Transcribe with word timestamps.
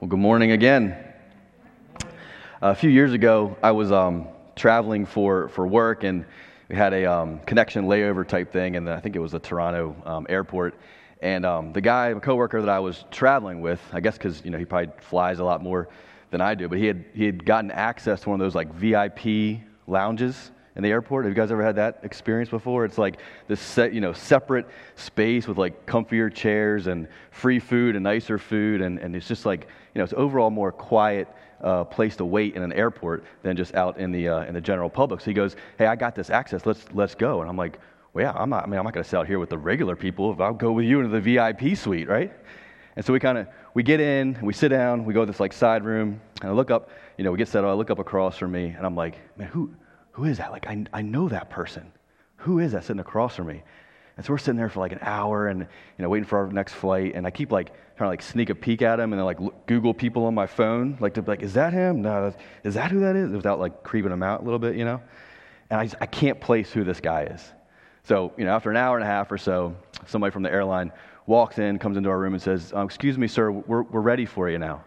Well, 0.00 0.06
good 0.06 0.20
morning 0.20 0.52
again. 0.52 0.96
A 2.62 2.72
few 2.72 2.88
years 2.88 3.12
ago, 3.12 3.56
I 3.64 3.72
was 3.72 3.90
um, 3.90 4.28
traveling 4.54 5.04
for, 5.04 5.48
for 5.48 5.66
work, 5.66 6.04
and 6.04 6.24
we 6.68 6.76
had 6.76 6.94
a 6.94 7.04
um, 7.04 7.40
connection 7.40 7.86
layover 7.86 8.24
type 8.24 8.52
thing, 8.52 8.76
and 8.76 8.88
I 8.88 9.00
think 9.00 9.16
it 9.16 9.18
was 9.18 9.32
the 9.32 9.40
Toronto 9.40 9.96
um, 10.06 10.24
airport. 10.28 10.76
And 11.20 11.44
um, 11.44 11.72
the 11.72 11.80
guy, 11.80 12.10
a 12.10 12.20
coworker 12.20 12.60
that 12.60 12.68
I 12.68 12.78
was 12.78 13.06
traveling 13.10 13.60
with, 13.60 13.80
I 13.92 13.98
guess 13.98 14.16
because 14.16 14.40
you 14.44 14.52
know 14.52 14.58
he 14.58 14.64
probably 14.64 14.92
flies 15.00 15.40
a 15.40 15.44
lot 15.44 15.64
more 15.64 15.88
than 16.30 16.40
I 16.40 16.54
do, 16.54 16.68
but 16.68 16.78
he 16.78 16.86
had 16.86 17.04
he 17.12 17.26
had 17.26 17.44
gotten 17.44 17.72
access 17.72 18.20
to 18.20 18.28
one 18.30 18.40
of 18.40 18.44
those 18.44 18.54
like 18.54 18.72
VIP 18.72 19.62
lounges 19.88 20.52
in 20.78 20.84
the 20.84 20.90
airport. 20.90 21.24
Have 21.24 21.32
you 21.32 21.34
guys 21.34 21.50
ever 21.50 21.62
had 21.62 21.76
that 21.76 21.98
experience 22.04 22.48
before? 22.48 22.84
It's 22.84 22.98
like 22.98 23.18
this 23.48 23.60
set, 23.60 23.92
you 23.92 24.00
know, 24.00 24.12
separate 24.12 24.66
space 24.94 25.48
with 25.48 25.58
like 25.58 25.84
comfier 25.86 26.32
chairs 26.32 26.86
and 26.86 27.08
free 27.32 27.58
food 27.58 27.96
and 27.96 28.04
nicer 28.04 28.38
food, 28.38 28.80
and, 28.80 28.98
and 29.00 29.14
it's 29.14 29.26
just 29.26 29.44
like, 29.44 29.66
you 29.94 29.98
know, 29.98 30.04
it's 30.04 30.14
overall 30.16 30.50
more 30.50 30.70
quiet 30.70 31.28
uh, 31.60 31.82
place 31.82 32.14
to 32.16 32.24
wait 32.24 32.54
in 32.54 32.62
an 32.62 32.72
airport 32.72 33.24
than 33.42 33.56
just 33.56 33.74
out 33.74 33.98
in 33.98 34.12
the 34.12 34.28
uh, 34.28 34.44
in 34.44 34.54
the 34.54 34.60
general 34.60 34.88
public. 34.88 35.20
So 35.20 35.24
he 35.24 35.34
goes, 35.34 35.56
"Hey, 35.78 35.86
I 35.86 35.96
got 35.96 36.14
this 36.14 36.30
access. 36.30 36.64
Let's 36.64 36.84
let's 36.94 37.16
go." 37.16 37.40
And 37.40 37.50
I'm 37.50 37.56
like, 37.56 37.80
"Well, 38.14 38.24
yeah, 38.24 38.32
I'm 38.36 38.48
not. 38.48 38.62
I 38.62 38.66
mean, 38.68 38.78
I'm 38.78 38.84
not 38.84 38.94
going 38.94 39.02
to 39.02 39.10
sit 39.10 39.16
out 39.16 39.26
here 39.26 39.40
with 39.40 39.50
the 39.50 39.58
regular 39.58 39.96
people. 39.96 40.32
If 40.32 40.40
I'll 40.40 40.54
go 40.54 40.70
with 40.70 40.84
you 40.84 41.00
into 41.00 41.10
the 41.10 41.20
VIP 41.20 41.76
suite, 41.76 42.08
right?" 42.08 42.32
And 42.94 43.04
so 43.04 43.12
we 43.12 43.18
kind 43.18 43.38
of 43.38 43.48
we 43.74 43.82
get 43.82 44.00
in, 44.00 44.38
we 44.42 44.52
sit 44.52 44.68
down, 44.68 45.04
we 45.04 45.12
go 45.12 45.20
to 45.20 45.26
this 45.26 45.40
like 45.40 45.52
side 45.52 45.84
room, 45.84 46.20
and 46.40 46.50
I 46.50 46.54
look 46.54 46.70
up. 46.70 46.90
You 47.16 47.24
know, 47.24 47.32
we 47.32 47.38
get 47.38 47.48
settled. 47.48 47.72
I 47.72 47.74
look 47.74 47.90
up 47.90 47.98
across 47.98 48.38
from 48.38 48.52
me, 48.52 48.66
and 48.76 48.86
I'm 48.86 48.94
like, 48.94 49.18
"Man, 49.36 49.48
who?" 49.48 49.74
Who 50.18 50.24
is 50.24 50.38
that? 50.38 50.50
Like, 50.50 50.66
I, 50.66 50.84
I 50.92 51.02
know 51.02 51.28
that 51.28 51.48
person. 51.48 51.92
Who 52.38 52.58
is 52.58 52.72
that 52.72 52.82
sitting 52.82 52.98
across 52.98 53.36
from 53.36 53.46
me? 53.46 53.62
And 54.16 54.26
so 54.26 54.32
we're 54.32 54.38
sitting 54.38 54.56
there 54.56 54.68
for 54.68 54.80
like 54.80 54.90
an 54.90 54.98
hour 55.00 55.46
and, 55.46 55.60
you 55.60 56.02
know, 56.02 56.08
waiting 56.08 56.26
for 56.26 56.38
our 56.38 56.50
next 56.50 56.72
flight. 56.72 57.14
And 57.14 57.24
I 57.24 57.30
keep 57.30 57.52
like 57.52 57.68
trying 57.96 58.08
to 58.08 58.10
like 58.10 58.22
sneak 58.22 58.50
a 58.50 58.54
peek 58.56 58.82
at 58.82 58.98
him 58.98 59.12
and 59.12 59.20
then 59.20 59.24
like 59.24 59.38
Google 59.66 59.94
people 59.94 60.24
on 60.26 60.34
my 60.34 60.48
phone, 60.48 60.98
like 60.98 61.14
to 61.14 61.22
be 61.22 61.30
like, 61.30 61.42
is 61.42 61.54
that 61.54 61.72
him? 61.72 62.02
No, 62.02 62.34
is 62.64 62.74
that 62.74 62.90
who 62.90 62.98
that 63.00 63.14
is? 63.14 63.30
Without 63.30 63.60
like 63.60 63.84
creeping 63.84 64.10
him 64.10 64.24
out 64.24 64.40
a 64.40 64.42
little 64.42 64.58
bit, 64.58 64.74
you 64.74 64.84
know? 64.84 65.00
And 65.70 65.78
I, 65.78 65.84
just, 65.84 65.94
I 66.00 66.06
can't 66.06 66.40
place 66.40 66.72
who 66.72 66.82
this 66.82 66.98
guy 66.98 67.22
is. 67.24 67.44
So, 68.02 68.32
you 68.36 68.44
know, 68.44 68.50
after 68.50 68.70
an 68.70 68.76
hour 68.76 68.96
and 68.96 69.04
a 69.04 69.08
half 69.08 69.30
or 69.30 69.38
so, 69.38 69.76
somebody 70.08 70.32
from 70.32 70.42
the 70.42 70.50
airline 70.50 70.90
walks 71.26 71.58
in, 71.58 71.78
comes 71.78 71.96
into 71.96 72.10
our 72.10 72.18
room 72.18 72.34
and 72.34 72.42
says, 72.42 72.72
um, 72.72 72.86
excuse 72.86 73.16
me, 73.16 73.28
sir, 73.28 73.52
we're, 73.52 73.82
we're 73.82 74.00
ready 74.00 74.26
for 74.26 74.50
you 74.50 74.58
now. 74.58 74.82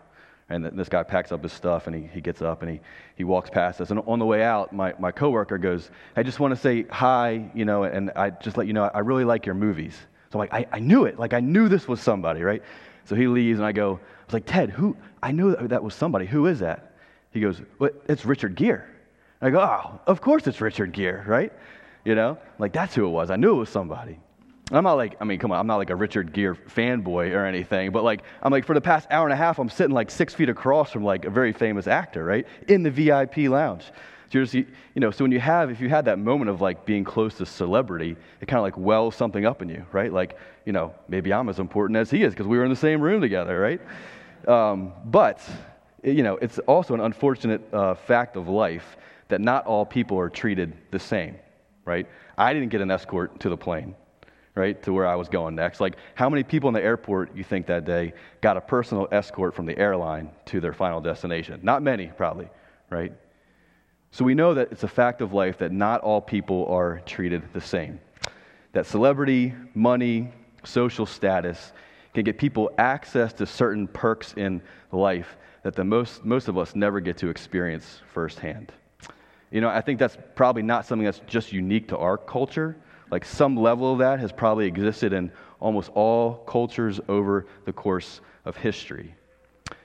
And 0.51 0.65
this 0.77 0.89
guy 0.89 1.03
packs 1.03 1.31
up 1.31 1.43
his 1.43 1.53
stuff 1.53 1.87
and 1.87 1.95
he, 1.95 2.09
he 2.13 2.19
gets 2.19 2.41
up 2.41 2.61
and 2.61 2.71
he, 2.71 2.79
he 3.15 3.23
walks 3.23 3.49
past 3.49 3.79
us. 3.79 3.89
And 3.89 4.01
on 4.05 4.19
the 4.19 4.25
way 4.25 4.43
out, 4.43 4.73
my, 4.73 4.93
my 4.99 5.11
coworker 5.11 5.57
goes, 5.57 5.89
I 6.15 6.23
just 6.23 6.39
want 6.39 6.53
to 6.53 6.59
say 6.59 6.83
hi, 6.89 7.49
you 7.55 7.65
know, 7.65 7.83
and 7.83 8.11
I 8.15 8.31
just 8.31 8.57
let 8.57 8.67
you 8.67 8.73
know, 8.73 8.83
I 8.93 8.99
really 8.99 9.23
like 9.23 9.45
your 9.45 9.55
movies. 9.55 9.95
So 10.29 10.39
I'm 10.39 10.39
like, 10.39 10.53
I, 10.53 10.67
I 10.71 10.79
knew 10.79 11.05
it. 11.05 11.17
Like, 11.17 11.33
I 11.33 11.39
knew 11.39 11.69
this 11.69 11.87
was 11.87 12.01
somebody, 12.01 12.41
right? 12.41 12.61
So 13.05 13.15
he 13.15 13.27
leaves 13.27 13.59
and 13.59 13.65
I 13.65 13.71
go, 13.71 13.93
I 13.93 14.25
was 14.25 14.33
like, 14.33 14.45
Ted, 14.45 14.69
who? 14.69 14.95
I 15.23 15.31
knew 15.31 15.55
that, 15.55 15.83
was 15.83 15.93
somebody. 15.93 16.25
Who 16.25 16.47
is 16.47 16.59
that? 16.59 16.95
He 17.31 17.39
goes, 17.39 17.61
well, 17.79 17.91
it's 18.07 18.25
Richard 18.25 18.55
Gere. 18.55 18.83
I 19.41 19.49
go, 19.49 19.59
oh, 19.59 19.99
of 20.05 20.21
course 20.21 20.45
it's 20.47 20.61
Richard 20.61 20.91
Gere, 20.91 21.23
right? 21.25 21.53
You 22.05 22.15
know, 22.15 22.37
like 22.59 22.73
that's 22.73 22.93
who 22.93 23.05
it 23.05 23.09
was. 23.09 23.31
I 23.31 23.35
knew 23.35 23.51
it 23.55 23.59
was 23.59 23.69
somebody. 23.69 24.19
I'm 24.71 24.83
not 24.85 24.93
like, 24.93 25.17
I 25.19 25.25
mean, 25.25 25.37
come 25.37 25.51
on, 25.51 25.59
I'm 25.59 25.67
not 25.67 25.77
like 25.77 25.89
a 25.89 25.95
Richard 25.95 26.31
Gere 26.31 26.55
fanboy 26.55 27.33
or 27.33 27.45
anything, 27.45 27.91
but 27.91 28.03
like, 28.03 28.23
I'm 28.41 28.51
like, 28.51 28.65
for 28.65 28.73
the 28.73 28.81
past 28.81 29.07
hour 29.11 29.25
and 29.25 29.33
a 29.33 29.37
half, 29.37 29.59
I'm 29.59 29.69
sitting 29.69 29.93
like 29.93 30.09
six 30.09 30.33
feet 30.33 30.47
across 30.47 30.91
from 30.91 31.03
like 31.03 31.25
a 31.25 31.29
very 31.29 31.51
famous 31.51 31.87
actor, 31.87 32.23
right? 32.23 32.47
In 32.69 32.83
the 32.83 32.89
VIP 32.89 33.49
lounge. 33.49 33.83
So 33.83 34.37
you're 34.37 34.45
just, 34.45 34.53
you 34.53 34.65
know, 34.95 35.11
so 35.11 35.25
when 35.25 35.31
you 35.33 35.41
have, 35.41 35.71
if 35.71 35.81
you 35.81 35.89
had 35.89 36.05
that 36.05 36.19
moment 36.19 36.49
of 36.49 36.61
like 36.61 36.85
being 36.85 37.03
close 37.03 37.35
to 37.35 37.45
celebrity, 37.45 38.15
it 38.39 38.47
kind 38.47 38.59
of 38.59 38.63
like 38.63 38.77
wells 38.77 39.13
something 39.13 39.45
up 39.45 39.61
in 39.61 39.67
you, 39.67 39.85
right? 39.91 40.11
Like, 40.11 40.37
you 40.65 40.71
know, 40.71 40.93
maybe 41.09 41.33
I'm 41.33 41.49
as 41.49 41.59
important 41.59 41.97
as 41.97 42.09
he 42.09 42.23
is 42.23 42.33
because 42.33 42.47
we 42.47 42.57
were 42.57 42.63
in 42.63 42.69
the 42.69 42.75
same 42.77 43.01
room 43.01 43.19
together, 43.19 43.59
right? 43.59 43.81
Um, 44.47 44.93
but, 45.03 45.41
you 46.01 46.23
know, 46.23 46.37
it's 46.37 46.59
also 46.59 46.93
an 46.93 47.01
unfortunate 47.01 47.61
uh, 47.73 47.95
fact 47.95 48.37
of 48.37 48.47
life 48.47 48.95
that 49.27 49.41
not 49.41 49.65
all 49.65 49.85
people 49.85 50.17
are 50.17 50.29
treated 50.29 50.77
the 50.91 50.99
same, 50.99 51.35
right? 51.83 52.07
I 52.37 52.53
didn't 52.53 52.69
get 52.69 52.79
an 52.79 52.89
escort 52.89 53.37
to 53.41 53.49
the 53.49 53.57
plane 53.57 53.95
right, 54.55 54.81
to 54.83 54.93
where 54.93 55.07
I 55.07 55.15
was 55.15 55.29
going 55.29 55.55
next. 55.55 55.79
Like, 55.79 55.95
how 56.15 56.29
many 56.29 56.43
people 56.43 56.67
in 56.67 56.73
the 56.73 56.83
airport 56.83 57.35
you 57.35 57.43
think 57.43 57.67
that 57.67 57.85
day 57.85 58.13
got 58.41 58.57
a 58.57 58.61
personal 58.61 59.07
escort 59.11 59.55
from 59.55 59.65
the 59.65 59.77
airline 59.77 60.29
to 60.47 60.59
their 60.59 60.73
final 60.73 60.99
destination? 60.99 61.59
Not 61.63 61.81
many, 61.81 62.07
probably, 62.07 62.49
right? 62.89 63.13
So 64.11 64.25
we 64.25 64.35
know 64.35 64.53
that 64.53 64.71
it's 64.71 64.83
a 64.83 64.89
fact 64.89 65.21
of 65.21 65.31
life 65.31 65.57
that 65.59 65.71
not 65.71 66.01
all 66.01 66.19
people 66.19 66.65
are 66.67 66.99
treated 67.05 67.43
the 67.53 67.61
same. 67.61 67.99
That 68.73 68.85
celebrity, 68.85 69.53
money, 69.73 70.31
social 70.65 71.05
status 71.05 71.71
can 72.13 72.25
get 72.25 72.37
people 72.37 72.71
access 72.77 73.31
to 73.33 73.45
certain 73.45 73.87
perks 73.87 74.33
in 74.33 74.61
life 74.91 75.37
that 75.63 75.75
the 75.75 75.83
most, 75.83 76.25
most 76.25 76.49
of 76.49 76.57
us 76.57 76.75
never 76.75 76.99
get 76.99 77.17
to 77.19 77.29
experience 77.29 78.01
firsthand. 78.13 78.73
You 79.49 79.61
know, 79.61 79.69
I 79.69 79.81
think 79.81 79.99
that's 79.99 80.17
probably 80.35 80.61
not 80.61 80.85
something 80.85 81.05
that's 81.05 81.21
just 81.27 81.53
unique 81.53 81.87
to 81.89 81.97
our 81.97 82.17
culture 82.17 82.75
like 83.11 83.25
some 83.25 83.57
level 83.57 83.91
of 83.91 83.99
that 83.99 84.19
has 84.19 84.31
probably 84.31 84.65
existed 84.65 85.13
in 85.13 85.31
almost 85.59 85.89
all 85.93 86.35
cultures 86.47 86.99
over 87.07 87.45
the 87.65 87.73
course 87.73 88.21
of 88.45 88.55
history. 88.55 89.13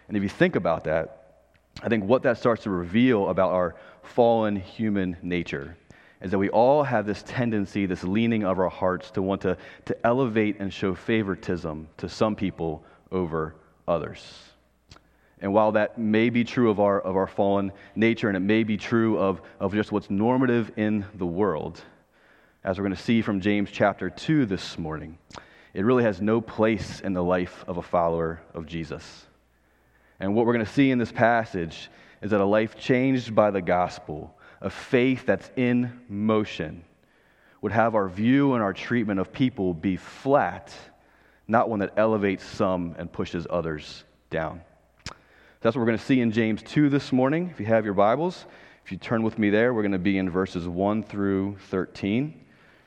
And 0.09 0.17
if 0.17 0.23
you 0.23 0.29
think 0.29 0.57
about 0.57 0.85
that, 0.85 1.43
I 1.83 1.89
think 1.89 2.05
what 2.05 2.23
that 2.23 2.39
starts 2.39 2.63
to 2.63 2.71
reveal 2.71 3.29
about 3.29 3.53
our 3.53 3.75
fallen 4.03 4.57
human 4.57 5.17
nature 5.23 5.77
is 6.23 6.31
that 6.31 6.39
we 6.39 6.49
all 6.49 6.83
have 6.83 7.05
this 7.05 7.23
tendency, 7.25 7.85
this 7.85 8.03
leaning 8.03 8.45
of 8.45 8.59
our 8.59 8.71
hearts 8.71 9.11
to 9.11 9.23
want 9.23 9.43
to, 9.43 9.59
to 9.85 10.07
elevate 10.07 10.59
and 10.61 10.73
show 10.73 10.95
favoritism 10.95 11.89
to 11.99 12.09
some 12.09 12.35
people 12.35 12.85
over 13.13 13.57
others. 13.87 14.25
And 15.41 15.53
while 15.53 15.73
that 15.73 15.99
may 15.99 16.31
be 16.31 16.45
true 16.45 16.71
of 16.71 16.81
our, 16.81 17.01
of 17.01 17.17
our 17.17 17.27
fallen 17.27 17.71
nature 17.95 18.29
and 18.29 18.37
it 18.37 18.41
may 18.41 18.65
be 18.65 18.79
true 18.79 19.19
of, 19.19 19.43
of 19.61 19.75
just 19.75 19.93
what's 19.93 20.09
normative 20.09 20.73
in 20.77 21.05
the 21.17 21.27
world, 21.27 21.83
as 22.67 22.79
we're 22.79 22.83
going 22.83 22.97
to 22.97 23.03
see 23.03 23.23
from 23.23 23.41
James 23.41 23.71
chapter 23.71 24.11
2 24.11 24.45
this 24.45 24.77
morning, 24.77 25.17
it 25.73 25.85
really 25.85 26.03
has 26.03 26.21
no 26.21 26.41
place 26.41 26.99
in 26.99 27.13
the 27.13 27.23
life 27.23 27.65
of 27.69 27.77
a 27.77 27.83
follower 27.83 28.43
of 28.55 28.67
Jesus. 28.67 29.27
And 30.19 30.35
what 30.35 30.47
we're 30.47 30.55
going 30.55 30.67
to 30.67 30.73
see 30.73 30.91
in 30.91 30.99
this 30.99 31.13
passage 31.13 31.89
is 32.23 32.33
that 32.33 32.41
a 32.41 32.45
life 32.45 32.77
changed 32.77 33.37
by 33.37 33.53
the 33.53 33.63
gospel, 33.63 34.37
a 34.61 34.69
faith 34.69 35.27
that's 35.27 35.49
in 35.55 36.01
motion, 36.09 36.83
would 37.63 37.71
have 37.71 37.95
our 37.95 38.09
view 38.09 38.55
and 38.55 38.63
our 38.65 38.73
treatment 38.73 39.21
of 39.21 39.33
people 39.33 39.73
be 39.73 39.97
flat, 39.97 40.75
not 41.47 41.69
one 41.69 41.79
that 41.79 41.93
elevates 41.97 42.45
some 42.45 42.97
and 42.99 43.13
pushes 43.13 43.47
others 43.49 44.03
down. 44.29 44.61
That's 45.61 45.77
what 45.77 45.83
we're 45.83 45.87
going 45.87 45.99
to 45.99 46.05
see 46.05 46.21
in 46.21 46.33
James 46.33 46.65
2 46.65 46.89
this 46.89 47.13
morning. 47.13 47.49
If 47.49 47.61
you 47.61 47.67
have 47.67 47.85
your 47.85 47.95
Bibles, 47.95 48.45
if 48.85 48.91
you 48.91 48.99
turn 48.99 49.23
with 49.23 49.39
me 49.39 49.51
there, 49.51 49.73
we're 49.73 49.83
going 49.83 49.93
to 49.93 49.99
be 50.01 50.19
in 50.19 50.29
verses 50.29 50.67
1 50.67 51.05
through 51.05 51.59
13 51.71 52.43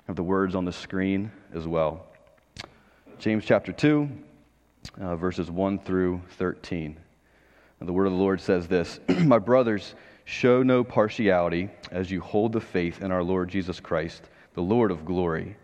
have 0.10 0.16
the 0.16 0.24
words 0.24 0.56
on 0.56 0.66
the 0.66 0.72
screen 0.72 1.32
as 1.54 1.68
well. 1.68 2.08
James 3.20 3.46
chapter 3.46 3.72
2, 3.72 4.10
uh, 5.00 5.16
verses 5.16 5.52
1 5.52 5.78
through 5.78 6.20
13. 6.40 6.98
And 7.80 7.88
the 7.88 7.94
word 7.94 8.08
of 8.08 8.14
the 8.14 8.18
Lord 8.18 8.42
says 8.42 8.68
this 8.68 9.00
My 9.24 9.38
brothers, 9.38 9.94
show 10.26 10.64
no 10.64 10.84
partiality 10.84 11.70
as 11.92 12.10
you 12.10 12.22
hold 12.22 12.54
the 12.54 12.60
faith 12.60 13.04
in 13.04 13.12
our 13.12 13.22
Lord 13.22 13.50
Jesus 13.50 13.80
Christ, 13.80 14.24
the 14.56 14.64
Lord 14.64 14.90
of 14.90 15.06
glory. 15.06 15.56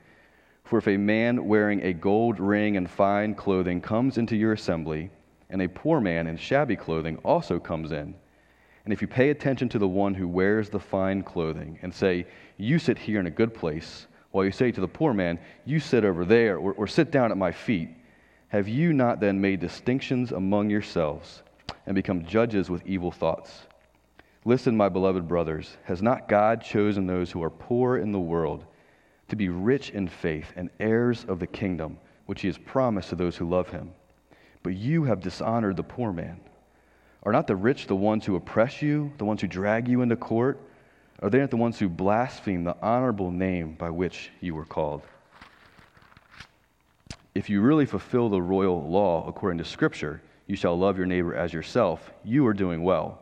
For 0.64 0.78
if 0.78 0.88
a 0.88 0.98
man 0.98 1.48
wearing 1.48 1.82
a 1.82 1.94
gold 1.94 2.40
ring 2.40 2.78
and 2.78 2.88
fine 2.88 3.34
clothing 3.34 3.82
comes 3.82 4.20
into 4.20 4.36
your 4.36 4.54
assembly, 4.54 5.10
and 5.50 5.60
a 5.60 5.70
poor 5.70 6.00
man 6.00 6.28
in 6.28 6.38
shabby 6.38 6.76
clothing 6.76 7.18
also 7.24 7.58
comes 7.58 7.92
in, 7.92 8.14
and 8.84 8.94
if 8.94 9.02
you 9.02 9.08
pay 9.08 9.32
attention 9.32 9.70
to 9.70 9.80
the 9.80 9.88
one 9.88 10.14
who 10.14 10.28
wears 10.28 10.70
the 10.70 10.80
fine 10.80 11.24
clothing 11.24 11.80
and 11.82 11.92
say, 11.92 12.28
You 12.58 12.78
sit 12.78 13.00
here 13.00 13.20
in 13.20 13.26
a 13.26 13.32
good 13.32 13.52
place, 13.52 14.06
while 14.36 14.44
you 14.44 14.52
say 14.52 14.70
to 14.70 14.82
the 14.82 14.88
poor 14.88 15.14
man, 15.14 15.40
You 15.64 15.80
sit 15.80 16.04
over 16.04 16.26
there, 16.26 16.58
or, 16.58 16.74
or 16.74 16.88
sit 16.88 17.10
down 17.10 17.32
at 17.32 17.38
my 17.38 17.54
feet, 17.54 17.88
have 18.50 18.68
you 18.68 18.92
not 18.92 19.22
then 19.22 19.40
made 19.40 19.62
distinctions 19.62 20.34
among 20.34 20.70
yourselves 20.70 21.42
and 21.86 21.96
become 21.96 22.26
judges 22.26 22.70
with 22.70 22.86
evil 22.86 23.12
thoughts? 23.12 23.62
Listen, 24.44 24.76
my 24.76 24.90
beloved 24.90 25.26
brothers, 25.26 25.78
has 25.86 26.02
not 26.02 26.28
God 26.28 26.62
chosen 26.62 27.08
those 27.08 27.32
who 27.32 27.42
are 27.42 27.50
poor 27.50 27.96
in 27.96 28.12
the 28.12 28.20
world 28.20 28.66
to 29.30 29.38
be 29.38 29.48
rich 29.48 29.92
in 29.92 30.06
faith 30.06 30.52
and 30.58 30.70
heirs 30.82 31.24
of 31.30 31.40
the 31.40 31.48
kingdom 31.48 31.98
which 32.26 32.42
he 32.42 32.50
has 32.50 32.58
promised 32.58 33.12
to 33.12 33.16
those 33.16 33.38
who 33.38 33.50
love 33.50 33.70
him? 33.70 33.94
But 34.64 34.76
you 34.76 35.06
have 35.06 35.22
dishonored 35.22 35.78
the 35.78 35.84
poor 35.84 36.12
man. 36.12 36.42
Are 37.24 37.32
not 37.32 37.48
the 37.48 37.56
rich 37.56 37.88
the 37.88 37.96
ones 37.96 38.26
who 38.26 38.36
oppress 38.36 38.82
you, 38.82 39.14
the 39.18 39.24
ones 39.24 39.40
who 39.40 39.48
drag 39.48 39.88
you 39.88 40.02
into 40.02 40.18
court? 40.18 40.60
Are 41.22 41.30
they 41.30 41.40
not 41.40 41.50
the 41.50 41.58
ones 41.58 41.80
who 41.80 41.88
blaspheme 41.88 42.64
the 42.64 42.76
honorable 42.82 43.32
name 43.32 43.74
by 43.74 43.90
which 43.90 44.32
you 44.42 44.54
were 44.54 44.66
called? 44.66 45.02
If 47.34 47.50
you 47.50 47.62
really 47.62 47.86
fulfill 47.86 48.30
the 48.30 48.42
royal 48.42 48.90
law 48.90 49.28
according 49.28 49.58
to 49.60 49.66
Scripture, 49.66 50.22
you 50.48 50.56
shall 50.56 50.78
love 50.78 50.98
your 50.98 51.06
neighbor 51.06 51.36
as 51.36 51.54
yourself, 51.54 52.12
you 52.24 52.46
are 52.46 52.54
doing 52.54 52.84
well. 52.84 53.20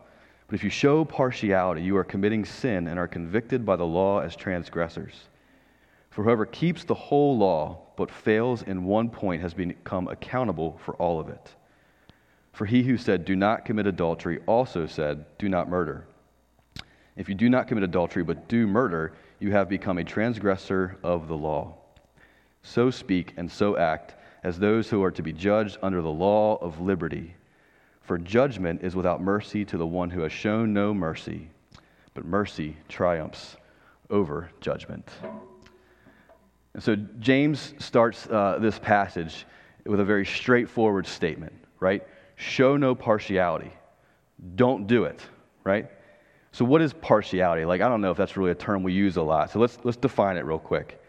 But 0.48 0.56
if 0.56 0.63
you 0.63 0.69
show 0.69 1.06
partiality, 1.06 1.81
you 1.81 1.95
are 1.98 2.04
committing 2.04 2.45
sin 2.45 2.88
and 2.88 3.00
are 3.00 3.07
convicted 3.07 3.66
by 3.66 3.75
the 3.75 3.86
law 3.86 4.19
as 4.19 4.36
transgressors. 4.36 5.13
For 6.10 6.24
whoever 6.24 6.46
keeps 6.46 6.84
the 6.84 6.94
whole 6.94 7.38
law 7.38 7.80
but 7.96 8.12
fails 8.12 8.63
in 8.63 8.86
one 8.86 9.10
point 9.10 9.42
has 9.42 9.54
become 9.54 10.07
accountable 10.07 10.80
for 10.84 10.96
all 10.96 11.19
of 11.19 11.30
it. 11.30 11.56
For 12.51 12.66
he 12.66 12.84
who 12.84 12.98
said, 12.98 13.25
Do 13.25 13.36
not 13.36 13.66
commit 13.66 13.88
adultery, 13.88 14.39
also 14.46 14.86
said, 14.86 15.25
Do 15.39 15.50
not 15.50 15.69
murder. 15.69 16.06
If 17.15 17.30
you 17.30 17.36
do 17.36 17.50
not 17.50 17.68
commit 17.68 17.83
adultery, 17.83 18.24
but 18.24 18.48
do 18.48 18.65
murder, 18.65 19.13
you 19.39 19.51
have 19.51 19.69
become 19.69 19.98
a 19.98 20.04
transgressor 20.04 20.98
of 21.04 21.27
the 21.27 21.38
law. 21.38 21.75
So 22.63 22.89
speak 22.89 23.33
and 23.38 23.51
so 23.51 23.77
act 23.77 24.15
as 24.44 24.57
those 24.57 24.89
who 24.89 25.04
are 25.04 25.12
to 25.12 25.21
be 25.21 25.33
judged 25.33 25.77
under 25.81 26.01
the 26.01 26.12
law 26.12 26.57
of 26.57 26.80
liberty. 26.80 27.36
For 28.01 28.18
judgment 28.18 28.83
is 28.83 28.95
without 28.95 29.21
mercy 29.21 29.63
to 29.65 29.77
the 29.77 29.88
one 29.88 30.10
who 30.10 30.21
has 30.21 30.31
shown 30.31 30.74
no 30.74 30.94
mercy, 30.94 31.50
but 32.13 32.25
mercy 32.25 32.75
triumphs 32.89 33.57
over 34.10 34.50
judgment. 34.60 35.07
And 36.74 36.81
so 36.81 36.95
James 37.19 37.74
starts 37.80 38.27
uh, 38.27 38.57
this 38.60 38.80
passage 38.80 39.45
with 39.86 40.00
a 40.00 40.06
very 40.06 40.25
straightforward 40.25 41.06
statement, 41.06 41.54
right? 41.80 42.04
show 42.36 42.77
no 42.77 42.95
partiality. 42.95 43.71
Don't 44.56 44.88
do 44.88 45.06
it, 45.06 45.21
right? 45.63 45.89
So, 46.54 46.64
what 46.64 46.84
is 46.84 46.94
partiality? 46.94 47.66
Like, 47.66 47.82
I 47.82 47.90
don't 47.90 48.00
know 48.00 48.12
if 48.12 48.18
that's 48.18 48.38
really 48.38 48.52
a 48.52 48.56
term 48.56 48.84
we 48.84 48.94
use 48.94 49.18
a 49.18 49.24
lot. 49.24 49.52
So, 49.52 49.60
let's, 49.60 49.80
let's 49.84 49.98
define 49.98 50.38
it 50.38 50.46
real 50.46 50.60
quick. 50.60 51.04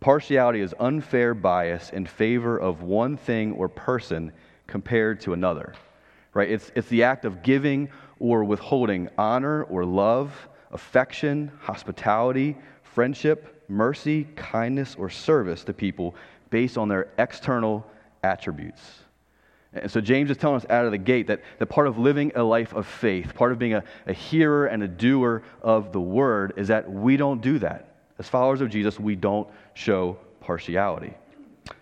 Partiality 0.00 0.60
is 0.60 0.74
unfair 0.80 1.32
bias 1.32 1.90
in 1.90 2.06
favor 2.06 2.58
of 2.58 2.82
one 2.82 3.16
thing 3.16 3.52
or 3.52 3.68
person 3.68 4.32
compared 4.66 5.20
to 5.20 5.32
another, 5.32 5.74
right? 6.34 6.50
It's, 6.50 6.72
it's 6.74 6.88
the 6.88 7.04
act 7.04 7.24
of 7.24 7.42
giving 7.44 7.88
or 8.18 8.42
withholding 8.42 9.08
honor 9.16 9.62
or 9.64 9.84
love, 9.84 10.32
affection, 10.72 11.52
hospitality, 11.60 12.56
friendship, 12.82 13.64
mercy, 13.68 14.26
kindness, 14.34 14.96
or 14.98 15.08
service 15.08 15.62
to 15.64 15.72
people 15.72 16.16
based 16.50 16.76
on 16.76 16.88
their 16.88 17.08
external 17.18 17.86
attributes. 18.24 18.80
And 19.72 19.90
so 19.90 20.00
James 20.00 20.30
is 20.30 20.36
telling 20.36 20.56
us 20.56 20.66
out 20.68 20.84
of 20.84 20.90
the 20.90 20.98
gate 20.98 21.28
that, 21.28 21.42
that 21.58 21.66
part 21.66 21.86
of 21.86 21.96
living 21.96 22.32
a 22.34 22.42
life 22.42 22.74
of 22.74 22.86
faith, 22.86 23.34
part 23.34 23.52
of 23.52 23.58
being 23.58 23.74
a, 23.74 23.84
a 24.06 24.12
hearer 24.12 24.66
and 24.66 24.82
a 24.82 24.88
doer 24.88 25.42
of 25.62 25.92
the 25.92 26.00
word, 26.00 26.54
is 26.56 26.68
that 26.68 26.90
we 26.90 27.16
don't 27.16 27.40
do 27.40 27.58
that. 27.60 27.94
As 28.18 28.28
followers 28.28 28.60
of 28.60 28.68
Jesus, 28.68 28.98
we 28.98 29.14
don't 29.14 29.48
show 29.74 30.18
partiality. 30.40 31.14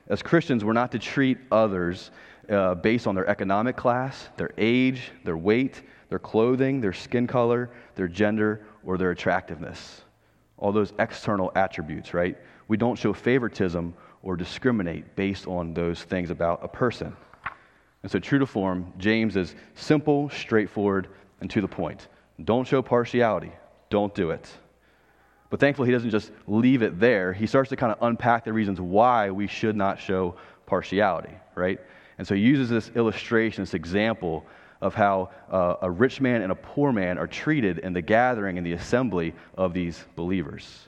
As 0.08 0.22
Christians, 0.22 0.64
we're 0.64 0.74
not 0.74 0.92
to 0.92 0.98
treat 0.98 1.38
others 1.50 2.10
uh, 2.50 2.74
based 2.74 3.06
on 3.06 3.14
their 3.14 3.26
economic 3.26 3.76
class, 3.76 4.28
their 4.36 4.50
age, 4.58 5.10
their 5.24 5.36
weight, 5.36 5.82
their 6.10 6.18
clothing, 6.18 6.80
their 6.80 6.92
skin 6.92 7.26
color, 7.26 7.70
their 7.94 8.08
gender, 8.08 8.66
or 8.84 8.98
their 8.98 9.10
attractiveness. 9.10 10.02
All 10.58 10.72
those 10.72 10.92
external 10.98 11.52
attributes, 11.54 12.14
right? 12.14 12.36
We 12.68 12.76
don't 12.76 12.96
show 12.96 13.12
favoritism 13.12 13.94
or 14.22 14.36
discriminate 14.36 15.16
based 15.16 15.46
on 15.46 15.72
those 15.74 16.02
things 16.02 16.30
about 16.30 16.60
a 16.62 16.68
person. 16.68 17.16
And 18.02 18.10
so, 18.10 18.18
true 18.18 18.38
to 18.38 18.46
form, 18.46 18.92
James 18.98 19.36
is 19.36 19.54
simple, 19.74 20.30
straightforward, 20.30 21.08
and 21.40 21.50
to 21.50 21.60
the 21.60 21.68
point. 21.68 22.08
Don't 22.44 22.66
show 22.66 22.80
partiality. 22.80 23.52
Don't 23.90 24.14
do 24.14 24.30
it. 24.30 24.48
But 25.50 25.60
thankfully, 25.60 25.88
he 25.88 25.92
doesn't 25.92 26.10
just 26.10 26.30
leave 26.46 26.82
it 26.82 27.00
there. 27.00 27.32
He 27.32 27.46
starts 27.46 27.70
to 27.70 27.76
kind 27.76 27.92
of 27.92 27.98
unpack 28.02 28.44
the 28.44 28.52
reasons 28.52 28.80
why 28.80 29.30
we 29.30 29.46
should 29.46 29.76
not 29.76 29.98
show 29.98 30.36
partiality, 30.66 31.32
right? 31.54 31.80
And 32.18 32.26
so 32.26 32.34
he 32.34 32.42
uses 32.42 32.68
this 32.68 32.90
illustration, 32.94 33.62
this 33.62 33.74
example 33.74 34.44
of 34.80 34.94
how 34.94 35.30
uh, 35.50 35.76
a 35.82 35.90
rich 35.90 36.20
man 36.20 36.42
and 36.42 36.52
a 36.52 36.54
poor 36.54 36.92
man 36.92 37.18
are 37.18 37.26
treated 37.26 37.78
in 37.78 37.92
the 37.92 38.02
gathering 38.02 38.58
and 38.58 38.66
the 38.66 38.74
assembly 38.74 39.34
of 39.56 39.72
these 39.72 40.04
believers. 40.14 40.87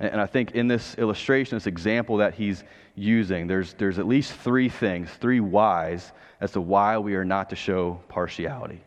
And 0.00 0.20
I 0.20 0.26
think 0.26 0.52
in 0.52 0.68
this 0.68 0.94
illustration, 0.96 1.56
this 1.56 1.66
example 1.66 2.18
that 2.18 2.34
he's 2.34 2.62
using, 2.94 3.46
there's, 3.46 3.74
there's 3.74 3.98
at 3.98 4.06
least 4.06 4.32
three 4.32 4.68
things, 4.68 5.10
three 5.20 5.40
whys 5.40 6.12
as 6.40 6.52
to 6.52 6.60
why 6.60 6.98
we 6.98 7.16
are 7.16 7.24
not 7.24 7.50
to 7.50 7.56
show 7.56 8.00
partiality. 8.08 8.80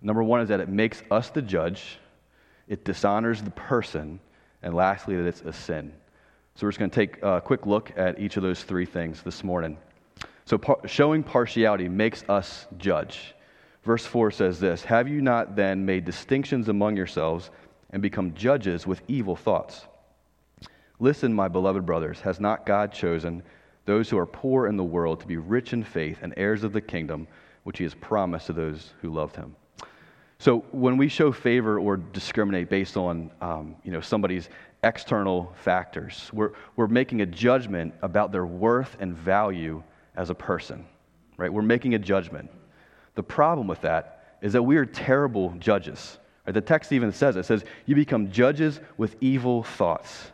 Number 0.00 0.22
one 0.22 0.40
is 0.40 0.48
that 0.48 0.60
it 0.60 0.68
makes 0.68 1.02
us 1.10 1.28
the 1.30 1.42
judge, 1.42 1.98
it 2.68 2.84
dishonors 2.84 3.42
the 3.42 3.50
person, 3.50 4.18
and 4.62 4.74
lastly, 4.74 5.16
that 5.16 5.26
it's 5.26 5.42
a 5.42 5.52
sin. 5.52 5.92
So 6.54 6.66
we're 6.66 6.70
just 6.70 6.78
going 6.78 6.90
to 6.90 6.96
take 6.96 7.22
a 7.22 7.40
quick 7.40 7.66
look 7.66 7.92
at 7.96 8.18
each 8.18 8.36
of 8.36 8.42
those 8.42 8.62
three 8.62 8.86
things 8.86 9.22
this 9.22 9.44
morning. 9.44 9.76
So 10.46 10.56
par- 10.58 10.80
showing 10.86 11.22
partiality 11.22 11.88
makes 11.88 12.24
us 12.28 12.66
judge. 12.78 13.34
Verse 13.84 14.04
4 14.04 14.30
says 14.30 14.58
this 14.58 14.84
Have 14.84 15.06
you 15.08 15.20
not 15.20 15.54
then 15.54 15.84
made 15.84 16.04
distinctions 16.04 16.68
among 16.68 16.96
yourselves 16.96 17.50
and 17.90 18.00
become 18.02 18.34
judges 18.34 18.86
with 18.86 19.02
evil 19.08 19.36
thoughts? 19.36 19.86
Listen, 21.00 21.32
my 21.32 21.48
beloved 21.48 21.86
brothers, 21.86 22.20
has 22.20 22.38
not 22.40 22.66
God 22.66 22.92
chosen 22.92 23.42
those 23.86 24.10
who 24.10 24.18
are 24.18 24.26
poor 24.26 24.66
in 24.66 24.76
the 24.76 24.84
world 24.84 25.20
to 25.20 25.26
be 25.26 25.38
rich 25.38 25.72
in 25.72 25.82
faith 25.82 26.18
and 26.20 26.34
heirs 26.36 26.62
of 26.62 26.74
the 26.74 26.80
kingdom 26.80 27.26
which 27.64 27.78
he 27.78 27.84
has 27.84 27.94
promised 27.94 28.46
to 28.46 28.52
those 28.52 28.92
who 29.00 29.10
loved 29.10 29.34
him? 29.34 29.56
So 30.38 30.58
when 30.72 30.98
we 30.98 31.08
show 31.08 31.32
favor 31.32 31.78
or 31.78 31.96
discriminate 31.96 32.68
based 32.68 32.96
on 32.96 33.30
um, 33.40 33.76
you 33.82 33.90
know, 33.92 34.00
somebody's 34.00 34.50
external 34.84 35.54
factors, 35.62 36.30
we're, 36.34 36.52
we're 36.76 36.86
making 36.86 37.22
a 37.22 37.26
judgment 37.26 37.94
about 38.02 38.30
their 38.30 38.46
worth 38.46 38.96
and 39.00 39.16
value 39.16 39.82
as 40.16 40.28
a 40.28 40.34
person, 40.34 40.84
right? 41.38 41.52
We're 41.52 41.62
making 41.62 41.94
a 41.94 41.98
judgment. 41.98 42.50
The 43.14 43.22
problem 43.22 43.66
with 43.66 43.80
that 43.82 44.36
is 44.42 44.52
that 44.52 44.62
we 44.62 44.76
are 44.76 44.86
terrible 44.86 45.54
judges. 45.58 46.18
Right? 46.46 46.52
The 46.52 46.60
text 46.60 46.92
even 46.92 47.12
says 47.12 47.36
it 47.36 47.44
says, 47.44 47.64
You 47.86 47.94
become 47.94 48.30
judges 48.30 48.80
with 48.96 49.16
evil 49.20 49.62
thoughts. 49.62 50.32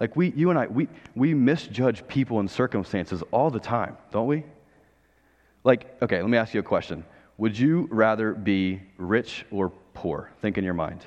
Like 0.00 0.14
we, 0.16 0.32
you 0.36 0.50
and 0.50 0.58
I, 0.58 0.66
we, 0.66 0.88
we 1.14 1.34
misjudge 1.34 2.06
people 2.06 2.40
and 2.40 2.50
circumstances 2.50 3.22
all 3.32 3.50
the 3.50 3.60
time, 3.60 3.96
don't 4.12 4.26
we? 4.26 4.44
Like, 5.64 6.00
okay, 6.00 6.20
let 6.20 6.30
me 6.30 6.38
ask 6.38 6.54
you 6.54 6.60
a 6.60 6.64
question. 6.64 7.04
Would 7.36 7.58
you 7.58 7.88
rather 7.90 8.32
be 8.32 8.80
rich 8.96 9.44
or 9.50 9.70
poor? 9.94 10.30
Think 10.40 10.58
in 10.58 10.64
your 10.64 10.74
mind. 10.74 11.04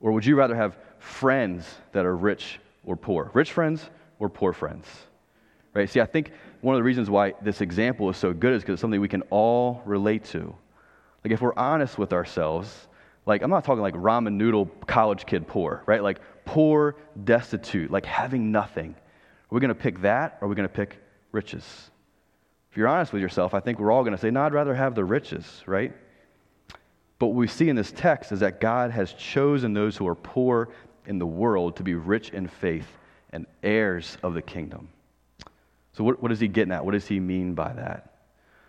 Or 0.00 0.12
would 0.12 0.24
you 0.24 0.36
rather 0.36 0.54
have 0.56 0.76
friends 0.98 1.66
that 1.92 2.04
are 2.04 2.16
rich 2.16 2.58
or 2.84 2.96
poor? 2.96 3.30
Rich 3.34 3.52
friends 3.52 3.88
or 4.18 4.28
poor 4.28 4.52
friends? 4.52 4.86
Right? 5.74 5.88
See, 5.88 6.00
I 6.00 6.06
think 6.06 6.32
one 6.60 6.74
of 6.74 6.78
the 6.78 6.84
reasons 6.84 7.08
why 7.08 7.34
this 7.42 7.60
example 7.60 8.10
is 8.10 8.16
so 8.16 8.32
good 8.32 8.54
is 8.54 8.62
because 8.62 8.74
it's 8.74 8.80
something 8.80 9.00
we 9.00 9.08
can 9.08 9.22
all 9.30 9.82
relate 9.84 10.24
to. 10.26 10.54
Like, 11.24 11.32
if 11.32 11.40
we're 11.40 11.54
honest 11.56 11.98
with 11.98 12.12
ourselves, 12.12 12.88
like, 13.26 13.42
I'm 13.42 13.50
not 13.50 13.64
talking 13.64 13.82
like 13.82 13.94
ramen 13.94 14.34
noodle 14.34 14.66
college 14.86 15.24
kid 15.24 15.46
poor, 15.46 15.82
right? 15.86 16.02
Like, 16.02 16.20
poor, 16.44 16.96
destitute, 17.24 17.90
like 17.90 18.06
having 18.06 18.52
nothing. 18.52 18.94
Are 18.94 19.54
we 19.54 19.60
going 19.60 19.68
to 19.68 19.74
pick 19.74 20.02
that 20.02 20.38
or 20.40 20.46
are 20.46 20.48
we 20.48 20.54
going 20.54 20.68
to 20.68 20.74
pick 20.74 20.98
riches? 21.30 21.90
If 22.70 22.76
you're 22.76 22.88
honest 22.88 23.12
with 23.12 23.20
yourself, 23.20 23.52
I 23.52 23.60
think 23.60 23.78
we're 23.78 23.90
all 23.92 24.02
going 24.02 24.16
to 24.16 24.20
say, 24.20 24.30
no, 24.30 24.42
I'd 24.42 24.54
rather 24.54 24.74
have 24.74 24.94
the 24.94 25.04
riches, 25.04 25.62
right? 25.66 25.92
But 27.18 27.28
what 27.28 27.36
we 27.36 27.46
see 27.46 27.68
in 27.68 27.76
this 27.76 27.92
text 27.92 28.32
is 28.32 28.40
that 28.40 28.60
God 28.60 28.90
has 28.90 29.12
chosen 29.12 29.74
those 29.74 29.96
who 29.96 30.08
are 30.08 30.14
poor 30.14 30.70
in 31.06 31.18
the 31.18 31.26
world 31.26 31.76
to 31.76 31.82
be 31.82 31.94
rich 31.94 32.30
in 32.30 32.48
faith 32.48 32.86
and 33.30 33.46
heirs 33.62 34.16
of 34.22 34.34
the 34.34 34.42
kingdom. 34.42 34.88
So, 35.92 36.02
what, 36.04 36.22
what 36.22 36.32
is 36.32 36.40
he 36.40 36.48
getting 36.48 36.72
at? 36.72 36.84
What 36.84 36.92
does 36.92 37.06
he 37.06 37.20
mean 37.20 37.54
by 37.54 37.72
that? 37.74 38.14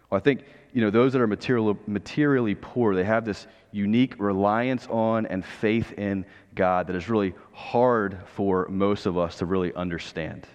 Well, 0.10 0.18
I 0.18 0.22
think 0.22 0.44
you 0.74 0.82
know, 0.82 0.90
those 0.90 1.14
that 1.14 1.22
are 1.22 1.28
material, 1.28 1.78
materially 1.86 2.56
poor, 2.56 2.96
they 2.96 3.04
have 3.04 3.26
this 3.26 3.46
unique 3.72 4.16
reliance 4.18 4.88
on 4.90 5.26
and 5.28 5.46
faith 5.46 5.94
in 5.94 6.26
God 6.56 6.88
that 6.88 6.96
is 6.96 7.10
really 7.10 7.34
hard 7.52 8.18
for 8.26 8.68
most 8.70 9.06
of 9.06 9.18
us 9.18 9.38
to 9.38 9.46
really 9.46 9.74
understand. 9.76 10.48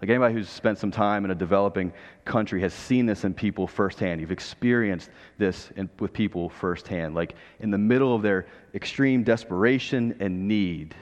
Like 0.00 0.10
anybody 0.10 0.34
who's 0.34 0.48
spent 0.48 0.78
some 0.78 0.90
time 0.90 1.24
in 1.24 1.30
a 1.30 1.34
developing 1.34 1.92
country 2.24 2.60
has 2.62 2.74
seen 2.74 3.06
this 3.06 3.24
in 3.24 3.34
people 3.34 3.66
firsthand. 3.66 4.20
You've 4.20 4.32
experienced 4.32 5.10
this 5.38 5.70
in, 5.76 5.88
with 6.00 6.12
people 6.12 6.48
firsthand. 6.48 7.14
Like 7.14 7.34
in 7.60 7.70
the 7.70 7.78
middle 7.78 8.14
of 8.14 8.22
their 8.22 8.46
extreme 8.74 9.22
desperation 9.22 10.16
and 10.18 10.48
need, 10.48 10.94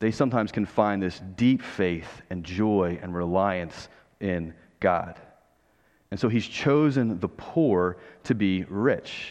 they 0.00 0.10
sometimes 0.10 0.52
can 0.52 0.66
find 0.66 1.00
this 1.00 1.20
deep 1.36 1.62
faith 1.62 2.22
and 2.28 2.44
joy 2.44 2.98
and 3.00 3.14
reliance 3.14 3.88
in 4.20 4.52
God. 4.80 5.18
And 6.12 6.20
so 6.20 6.28
he's 6.28 6.46
chosen 6.46 7.18
the 7.20 7.28
poor 7.28 7.96
to 8.24 8.34
be 8.34 8.64
rich. 8.64 9.30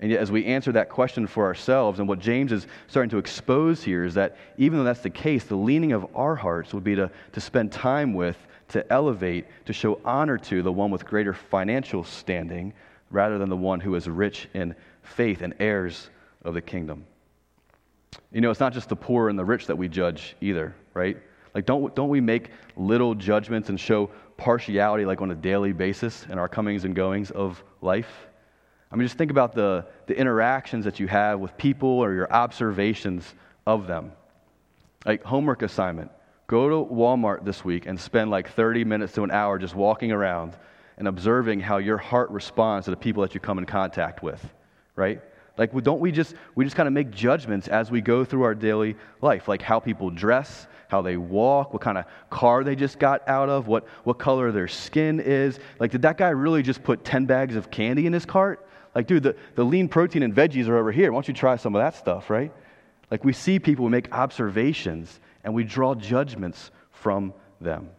And 0.00 0.10
yet, 0.10 0.20
as 0.20 0.32
we 0.32 0.46
answer 0.46 0.72
that 0.72 0.88
question 0.88 1.26
for 1.26 1.44
ourselves, 1.44 1.98
and 1.98 2.08
what 2.08 2.18
James 2.18 2.50
is 2.50 2.66
starting 2.86 3.10
to 3.10 3.18
expose 3.18 3.84
here 3.84 4.04
is 4.04 4.14
that 4.14 4.38
even 4.56 4.78
though 4.78 4.86
that's 4.86 5.02
the 5.02 5.10
case, 5.10 5.44
the 5.44 5.54
leaning 5.54 5.92
of 5.92 6.06
our 6.16 6.34
hearts 6.34 6.72
would 6.72 6.82
be 6.82 6.94
to, 6.94 7.10
to 7.32 7.40
spend 7.42 7.72
time 7.72 8.14
with, 8.14 8.38
to 8.68 8.90
elevate, 8.90 9.44
to 9.66 9.74
show 9.74 10.00
honor 10.02 10.38
to 10.38 10.62
the 10.62 10.72
one 10.72 10.90
with 10.90 11.04
greater 11.04 11.34
financial 11.34 12.02
standing 12.02 12.72
rather 13.10 13.36
than 13.36 13.50
the 13.50 13.56
one 13.56 13.78
who 13.78 13.94
is 13.94 14.08
rich 14.08 14.48
in 14.54 14.74
faith 15.02 15.42
and 15.42 15.52
heirs 15.60 16.08
of 16.42 16.54
the 16.54 16.62
kingdom. 16.62 17.04
You 18.32 18.40
know, 18.40 18.50
it's 18.50 18.60
not 18.60 18.72
just 18.72 18.88
the 18.88 18.96
poor 18.96 19.28
and 19.28 19.38
the 19.38 19.44
rich 19.44 19.66
that 19.66 19.76
we 19.76 19.88
judge 19.88 20.36
either, 20.40 20.74
right? 20.94 21.18
Like, 21.58 21.66
don't, 21.66 21.92
don't 21.96 22.08
we 22.08 22.20
make 22.20 22.50
little 22.76 23.16
judgments 23.16 23.68
and 23.68 23.80
show 23.80 24.10
partiality 24.36 25.04
like 25.04 25.20
on 25.20 25.32
a 25.32 25.34
daily 25.34 25.72
basis 25.72 26.24
in 26.30 26.38
our 26.38 26.48
comings 26.48 26.84
and 26.84 26.94
goings 26.94 27.32
of 27.32 27.64
life? 27.82 28.28
I 28.92 28.94
mean, 28.94 29.04
just 29.04 29.18
think 29.18 29.32
about 29.32 29.56
the, 29.56 29.84
the 30.06 30.16
interactions 30.16 30.84
that 30.84 31.00
you 31.00 31.08
have 31.08 31.40
with 31.40 31.56
people 31.56 31.88
or 31.88 32.14
your 32.14 32.32
observations 32.32 33.34
of 33.66 33.88
them. 33.88 34.12
Like, 35.04 35.24
homework 35.24 35.62
assignment 35.62 36.12
go 36.46 36.68
to 36.68 36.94
Walmart 36.94 37.44
this 37.44 37.64
week 37.64 37.86
and 37.86 37.98
spend 37.98 38.30
like 38.30 38.52
30 38.52 38.84
minutes 38.84 39.14
to 39.14 39.24
an 39.24 39.32
hour 39.32 39.58
just 39.58 39.74
walking 39.74 40.12
around 40.12 40.56
and 40.96 41.08
observing 41.08 41.58
how 41.58 41.78
your 41.78 41.98
heart 41.98 42.30
responds 42.30 42.84
to 42.84 42.92
the 42.92 42.96
people 42.96 43.22
that 43.22 43.34
you 43.34 43.40
come 43.40 43.58
in 43.58 43.66
contact 43.66 44.22
with, 44.22 44.48
right? 44.94 45.20
Like, 45.58 45.72
don't 45.82 46.00
we 46.00 46.12
just, 46.12 46.34
we 46.54 46.64
just 46.64 46.76
kind 46.76 46.86
of 46.86 46.92
make 46.92 47.10
judgments 47.10 47.66
as 47.66 47.90
we 47.90 48.00
go 48.00 48.24
through 48.24 48.44
our 48.44 48.54
daily 48.54 48.96
life, 49.20 49.48
like 49.48 49.60
how 49.60 49.80
people 49.80 50.08
dress, 50.08 50.68
how 50.86 51.02
they 51.02 51.16
walk, 51.16 51.72
what 51.72 51.82
kind 51.82 51.98
of 51.98 52.04
car 52.30 52.62
they 52.62 52.76
just 52.76 53.00
got 53.00 53.28
out 53.28 53.48
of, 53.48 53.66
what, 53.66 53.86
what 54.04 54.18
color 54.18 54.52
their 54.52 54.68
skin 54.68 55.18
is. 55.18 55.58
Like, 55.80 55.90
did 55.90 56.02
that 56.02 56.16
guy 56.16 56.28
really 56.28 56.62
just 56.62 56.82
put 56.84 57.04
10 57.04 57.26
bags 57.26 57.56
of 57.56 57.72
candy 57.72 58.06
in 58.06 58.12
his 58.12 58.24
cart? 58.24 58.66
Like, 58.94 59.08
dude, 59.08 59.24
the, 59.24 59.36
the 59.56 59.64
lean 59.64 59.88
protein 59.88 60.22
and 60.22 60.34
veggies 60.34 60.68
are 60.68 60.78
over 60.78 60.92
here. 60.92 61.10
Why 61.10 61.16
don't 61.16 61.28
you 61.28 61.34
try 61.34 61.56
some 61.56 61.74
of 61.74 61.80
that 61.80 61.96
stuff, 61.96 62.30
right? 62.30 62.52
Like, 63.10 63.24
we 63.24 63.32
see 63.32 63.58
people, 63.58 63.84
we 63.84 63.90
make 63.90 64.12
observations, 64.12 65.18
and 65.42 65.52
we 65.52 65.64
draw 65.64 65.94
judgments 65.94 66.70
from 66.92 67.34
them. 67.60 67.90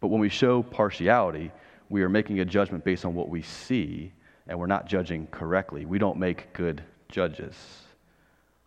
But 0.00 0.08
when 0.08 0.20
we 0.20 0.28
show 0.28 0.62
partiality, 0.62 1.50
we 1.88 2.02
are 2.02 2.08
making 2.08 2.40
a 2.40 2.44
judgment 2.44 2.84
based 2.84 3.04
on 3.04 3.14
what 3.14 3.28
we 3.28 3.42
see, 3.42 4.12
and 4.48 4.58
we're 4.58 4.66
not 4.66 4.86
judging 4.86 5.26
correctly. 5.28 5.84
We 5.84 5.98
don't 5.98 6.18
make 6.18 6.52
good 6.52 6.82
judges. 7.08 7.54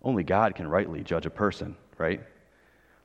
Only 0.02 0.24
God 0.24 0.56
can 0.56 0.68
rightly 0.68 1.04
judge 1.04 1.26
a 1.26 1.30
person, 1.30 1.76
right? 1.98 2.22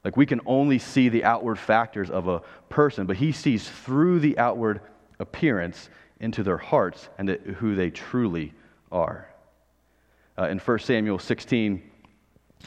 Like 0.05 0.17
we 0.17 0.27
can 0.27 0.41
only 0.47 0.79
see 0.79 1.09
the 1.09 1.25
outward 1.25 1.59
factors 1.59 2.11
of 2.11 2.29
a 2.29 2.41
person, 2.69 3.07
but 3.07 3.17
He 3.17 3.33
sees 3.33 3.69
through 3.69 4.21
the 4.21 4.39
outward 4.39 4.81
appearance 5.19 5.91
into 6.21 6.43
their 6.43 6.59
hearts 6.59 7.09
and 7.19 7.29
who 7.29 7.75
they 7.75 7.91
truly 7.91 8.53
are. 8.93 9.29
Uh, 10.39 10.49
in 10.49 10.59
1 10.59 10.79
Samuel 10.79 11.19
16, 11.19 11.83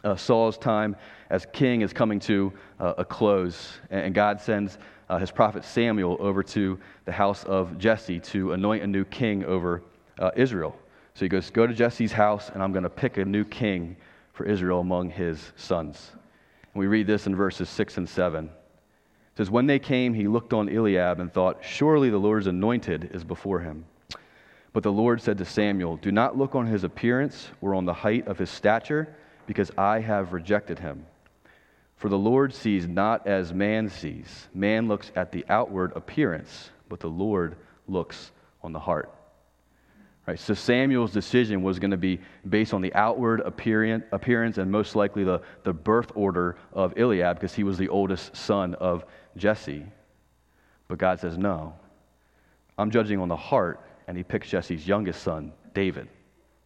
uh, 0.04 0.16
Saul's 0.16 0.58
time 0.58 0.96
as 1.30 1.46
king 1.54 1.82
is 1.82 1.94
coming 1.94 2.20
to 2.20 2.54
uh, 2.80 2.94
a 2.98 3.06
close, 3.06 3.74
and 3.90 4.14
God 4.14 4.42
sends 4.42 4.78
uh, 5.10 5.18
his 5.18 5.32
prophet 5.32 5.64
Samuel 5.64 6.18
over 6.20 6.44
to 6.44 6.80
the 7.06 7.12
house 7.12 7.44
of 7.46 7.78
Jesse 7.78 8.20
to 8.20 8.54
anoint 8.54 8.84
a 8.84 8.88
new 8.88 9.06
king 9.06 9.46
over 9.46 9.84
uh, 10.20 10.32
Israel. 10.36 10.76
So 11.14 11.26
he 11.26 11.30
goes, 11.30 11.50
Go 11.50 11.68
to 11.68 11.74
Jesse's 11.74 12.12
house, 12.12 12.50
and 12.50 12.62
I'm 12.62 12.72
going 12.72 12.84
to 12.84 12.90
pick 12.90 13.18
a 13.18 13.26
new 13.26 13.44
king 13.44 13.96
for 14.34 14.46
Israel 14.46 14.80
among 14.80 15.12
his 15.12 15.52
sons. 15.56 16.12
And 16.74 16.80
we 16.80 16.88
read 16.88 17.08
this 17.08 17.28
in 17.28 17.36
verses 17.36 17.70
6 17.70 17.98
and 17.98 18.10
7. 18.10 18.46
It 18.46 18.52
says, 19.38 19.50
When 19.50 19.68
they 19.68 19.80
came, 19.80 20.14
he 20.14 20.28
looked 20.28 20.54
on 20.54 20.70
Eliab 20.70 21.20
and 21.20 21.32
thought, 21.32 21.60
Surely 21.62 22.10
the 22.10 22.18
Lord's 22.18 22.48
anointed 22.48 23.12
is 23.14 23.24
before 23.24 23.60
him. 23.60 23.86
But 24.74 24.84
the 24.84 24.92
Lord 24.92 25.22
said 25.22 25.38
to 25.38 25.46
Samuel, 25.46 25.98
Do 25.98 26.12
not 26.12 26.38
look 26.38 26.56
on 26.56 26.66
his 26.66 26.84
appearance 26.84 27.50
or 27.62 27.76
on 27.76 27.86
the 27.86 27.94
height 27.94 28.28
of 28.28 28.40
his 28.40 28.50
stature, 28.50 29.16
because 29.46 29.72
I 29.78 30.00
have 30.00 30.34
rejected 30.34 30.80
him. 30.80 31.06
For 31.98 32.10
the 32.10 32.18
Lord 32.18 32.54
sees 32.54 32.88
not 32.88 33.28
as 33.28 33.54
man 33.54 33.88
sees. 33.88 34.48
Man 34.54 34.88
looks 34.88 35.12
at 35.16 35.32
the 35.32 35.46
outward 35.48 35.94
appearance, 35.96 36.72
but 36.90 37.00
the 37.00 37.10
Lord 37.10 37.56
looks 37.88 38.32
on 38.64 38.74
the 38.74 38.80
heart. 38.80 39.14
Right, 40.26 40.40
so 40.40 40.54
Samuel's 40.54 41.12
decision 41.12 41.64
was 41.64 41.80
going 41.80 41.92
to 41.92 41.98
be 41.98 42.20
based 42.48 42.74
on 42.74 42.82
the 42.82 42.94
outward 42.94 43.42
appearance 43.42 44.58
and 44.58 44.72
most 44.72 44.96
likely 44.96 45.26
the, 45.26 45.42
the 45.64 45.74
birth 45.74 46.14
order 46.16 46.56
of 46.72 46.98
Eliab 46.98 47.36
because 47.36 47.54
he 47.54 47.66
was 47.66 47.78
the 47.78 47.90
oldest 47.90 48.34
son 48.34 48.74
of 48.76 49.04
Jesse. 49.36 49.86
But 50.88 50.98
God 50.98 51.20
says, 51.20 51.38
no, 51.38 51.74
I'm 52.78 52.90
judging 52.90 53.20
on 53.20 53.28
the 53.28 53.36
heart, 53.36 53.82
and 54.08 54.16
he 54.16 54.24
picks 54.24 54.50
Jesse's 54.50 54.88
youngest 54.88 55.22
son, 55.22 55.52
David, 55.74 56.08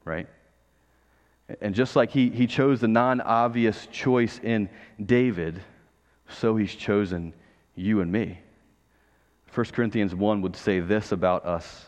right? 0.05 0.27
And 1.59 1.73
just 1.73 1.95
like 1.95 2.11
he, 2.11 2.29
he 2.29 2.45
chose 2.45 2.79
the 2.79 2.87
non 2.87 3.21
obvious 3.21 3.87
choice 3.87 4.39
in 4.43 4.69
David, 5.03 5.61
so 6.29 6.55
he's 6.57 6.75
chosen 6.75 7.33
you 7.73 8.01
and 8.01 8.11
me. 8.11 8.39
1 9.53 9.65
Corinthians 9.67 10.13
1 10.13 10.41
would 10.41 10.55
say 10.55 10.79
this 10.79 11.11
about 11.11 11.45
us 11.45 11.87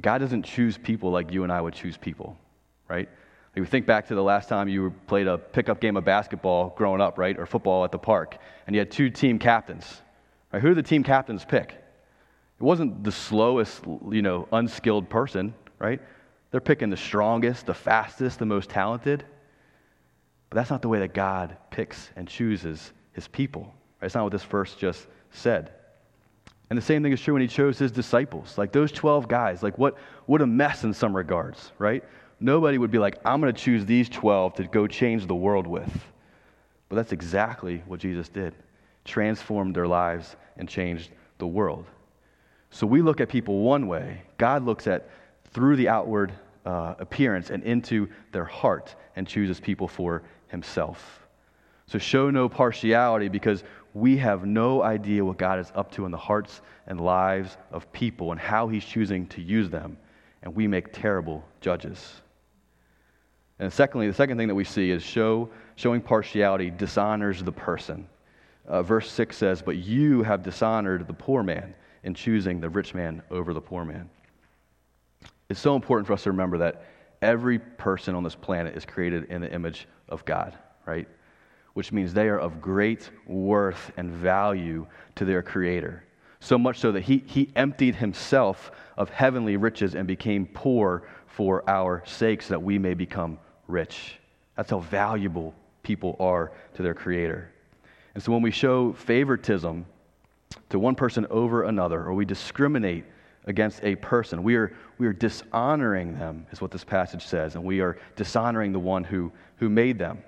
God 0.00 0.18
doesn't 0.18 0.44
choose 0.44 0.78
people 0.78 1.10
like 1.10 1.32
you 1.32 1.42
and 1.42 1.52
I 1.52 1.60
would 1.60 1.74
choose 1.74 1.96
people, 1.96 2.36
right? 2.88 3.08
Like 3.54 3.60
we 3.60 3.66
think 3.66 3.84
back 3.84 4.08
to 4.08 4.14
the 4.14 4.22
last 4.22 4.48
time 4.48 4.68
you 4.68 4.94
played 5.06 5.26
a 5.26 5.36
pickup 5.36 5.80
game 5.80 5.96
of 5.98 6.04
basketball 6.04 6.70
growing 6.76 7.02
up, 7.02 7.18
right, 7.18 7.38
or 7.38 7.44
football 7.44 7.84
at 7.84 7.92
the 7.92 7.98
park, 7.98 8.38
and 8.66 8.74
you 8.74 8.80
had 8.80 8.90
two 8.90 9.10
team 9.10 9.38
captains. 9.38 10.00
Right? 10.52 10.62
Who 10.62 10.68
did 10.68 10.78
the 10.78 10.88
team 10.88 11.02
captains 11.02 11.44
pick? 11.44 11.70
It 11.70 12.62
wasn't 12.62 13.04
the 13.04 13.12
slowest, 13.12 13.84
you 14.10 14.22
know, 14.22 14.48
unskilled 14.52 15.10
person, 15.10 15.52
right? 15.78 16.00
They're 16.50 16.60
picking 16.60 16.90
the 16.90 16.96
strongest, 16.96 17.66
the 17.66 17.74
fastest, 17.74 18.38
the 18.38 18.46
most 18.46 18.70
talented. 18.70 19.24
But 20.48 20.56
that's 20.56 20.70
not 20.70 20.80
the 20.82 20.88
way 20.88 21.00
that 21.00 21.12
God 21.12 21.56
picks 21.70 22.10
and 22.14 22.28
chooses 22.28 22.92
his 23.12 23.26
people. 23.26 23.62
Right? 23.62 24.02
That's 24.02 24.14
not 24.14 24.24
what 24.24 24.32
this 24.32 24.44
verse 24.44 24.74
just 24.74 25.06
said. 25.30 25.72
And 26.72 26.78
the 26.78 26.82
same 26.82 27.02
thing 27.02 27.12
is 27.12 27.20
true 27.20 27.34
when 27.34 27.42
he 27.42 27.48
chose 27.48 27.78
his 27.78 27.92
disciples. 27.92 28.56
Like 28.56 28.72
those 28.72 28.90
12 28.92 29.28
guys, 29.28 29.62
like 29.62 29.76
what, 29.76 29.98
what 30.24 30.40
a 30.40 30.46
mess 30.46 30.84
in 30.84 30.94
some 30.94 31.14
regards, 31.14 31.70
right? 31.78 32.02
Nobody 32.40 32.78
would 32.78 32.90
be 32.90 32.96
like, 32.96 33.18
I'm 33.26 33.42
going 33.42 33.52
to 33.52 33.60
choose 33.60 33.84
these 33.84 34.08
12 34.08 34.54
to 34.54 34.64
go 34.64 34.86
change 34.86 35.26
the 35.26 35.34
world 35.34 35.66
with. 35.66 35.92
But 36.88 36.96
that's 36.96 37.12
exactly 37.12 37.82
what 37.86 38.00
Jesus 38.00 38.30
did 38.30 38.54
transformed 39.04 39.76
their 39.76 39.86
lives 39.86 40.34
and 40.56 40.66
changed 40.66 41.10
the 41.36 41.46
world. 41.46 41.84
So 42.70 42.86
we 42.86 43.02
look 43.02 43.20
at 43.20 43.28
people 43.28 43.58
one 43.58 43.86
way, 43.86 44.22
God 44.38 44.64
looks 44.64 44.86
at 44.86 45.10
through 45.52 45.76
the 45.76 45.90
outward 45.90 46.32
uh, 46.64 46.94
appearance 46.98 47.50
and 47.50 47.62
into 47.64 48.08
their 48.32 48.46
heart 48.46 48.94
and 49.14 49.28
chooses 49.28 49.60
people 49.60 49.88
for 49.88 50.22
himself. 50.48 51.22
So 51.86 51.98
show 51.98 52.30
no 52.30 52.48
partiality 52.48 53.28
because 53.28 53.62
we 53.94 54.16
have 54.16 54.44
no 54.44 54.82
idea 54.82 55.24
what 55.24 55.36
God 55.36 55.58
is 55.58 55.70
up 55.74 55.90
to 55.92 56.06
in 56.06 56.10
the 56.10 56.18
hearts 56.18 56.62
and 56.86 57.00
lives 57.00 57.56
of 57.70 57.90
people 57.92 58.32
and 58.32 58.40
how 58.40 58.68
he's 58.68 58.84
choosing 58.84 59.26
to 59.28 59.42
use 59.42 59.68
them. 59.68 59.96
And 60.42 60.54
we 60.54 60.66
make 60.66 60.92
terrible 60.92 61.44
judges. 61.60 62.22
And 63.58 63.72
secondly, 63.72 64.08
the 64.08 64.14
second 64.14 64.38
thing 64.38 64.48
that 64.48 64.54
we 64.54 64.64
see 64.64 64.90
is 64.90 65.02
show, 65.02 65.50
showing 65.76 66.00
partiality 66.00 66.70
dishonors 66.70 67.42
the 67.42 67.52
person. 67.52 68.08
Uh, 68.66 68.82
verse 68.82 69.10
6 69.10 69.36
says, 69.36 69.62
But 69.62 69.76
you 69.76 70.22
have 70.22 70.42
dishonored 70.42 71.06
the 71.06 71.14
poor 71.14 71.42
man 71.42 71.74
in 72.02 72.14
choosing 72.14 72.60
the 72.60 72.68
rich 72.68 72.94
man 72.94 73.22
over 73.30 73.52
the 73.52 73.60
poor 73.60 73.84
man. 73.84 74.08
It's 75.48 75.60
so 75.60 75.76
important 75.76 76.06
for 76.06 76.14
us 76.14 76.22
to 76.24 76.30
remember 76.30 76.58
that 76.58 76.86
every 77.20 77.58
person 77.58 78.14
on 78.14 78.24
this 78.24 78.34
planet 78.34 78.76
is 78.76 78.84
created 78.84 79.24
in 79.24 79.40
the 79.40 79.52
image 79.52 79.86
of 80.08 80.24
God, 80.24 80.56
right? 80.86 81.06
Which 81.74 81.92
means 81.92 82.12
they 82.12 82.28
are 82.28 82.38
of 82.38 82.60
great 82.60 83.10
worth 83.26 83.92
and 83.96 84.10
value 84.10 84.86
to 85.16 85.24
their 85.24 85.42
Creator. 85.42 86.04
So 86.40 86.58
much 86.58 86.78
so 86.78 86.92
that 86.92 87.02
he, 87.02 87.22
he 87.26 87.50
emptied 87.56 87.94
himself 87.94 88.72
of 88.96 89.08
heavenly 89.10 89.56
riches 89.56 89.94
and 89.94 90.06
became 90.06 90.46
poor 90.46 91.04
for 91.26 91.68
our 91.68 92.02
sakes 92.04 92.48
that 92.48 92.62
we 92.62 92.78
may 92.78 92.94
become 92.94 93.38
rich. 93.68 94.18
That's 94.56 94.70
how 94.70 94.80
valuable 94.80 95.54
people 95.82 96.16
are 96.20 96.52
to 96.74 96.82
their 96.82 96.94
Creator. 96.94 97.50
And 98.14 98.22
so 98.22 98.32
when 98.32 98.42
we 98.42 98.50
show 98.50 98.92
favoritism 98.92 99.86
to 100.68 100.78
one 100.78 100.94
person 100.94 101.26
over 101.30 101.64
another, 101.64 102.04
or 102.04 102.14
we 102.14 102.24
discriminate 102.24 103.04
against 103.46 103.82
a 103.82 103.96
person. 103.96 104.42
We 104.42 104.56
are, 104.56 104.72
we 104.98 105.06
are 105.06 105.12
dishonoring 105.12 106.18
them, 106.18 106.46
is 106.52 106.60
what 106.60 106.70
this 106.70 106.84
passage 106.84 107.26
says, 107.26 107.54
and 107.54 107.64
we 107.64 107.80
are 107.80 107.98
dishonoring 108.16 108.72
the 108.72 108.78
one 108.78 109.04
who, 109.04 109.32
who 109.56 109.68
made 109.68 109.98
them. 109.98 110.22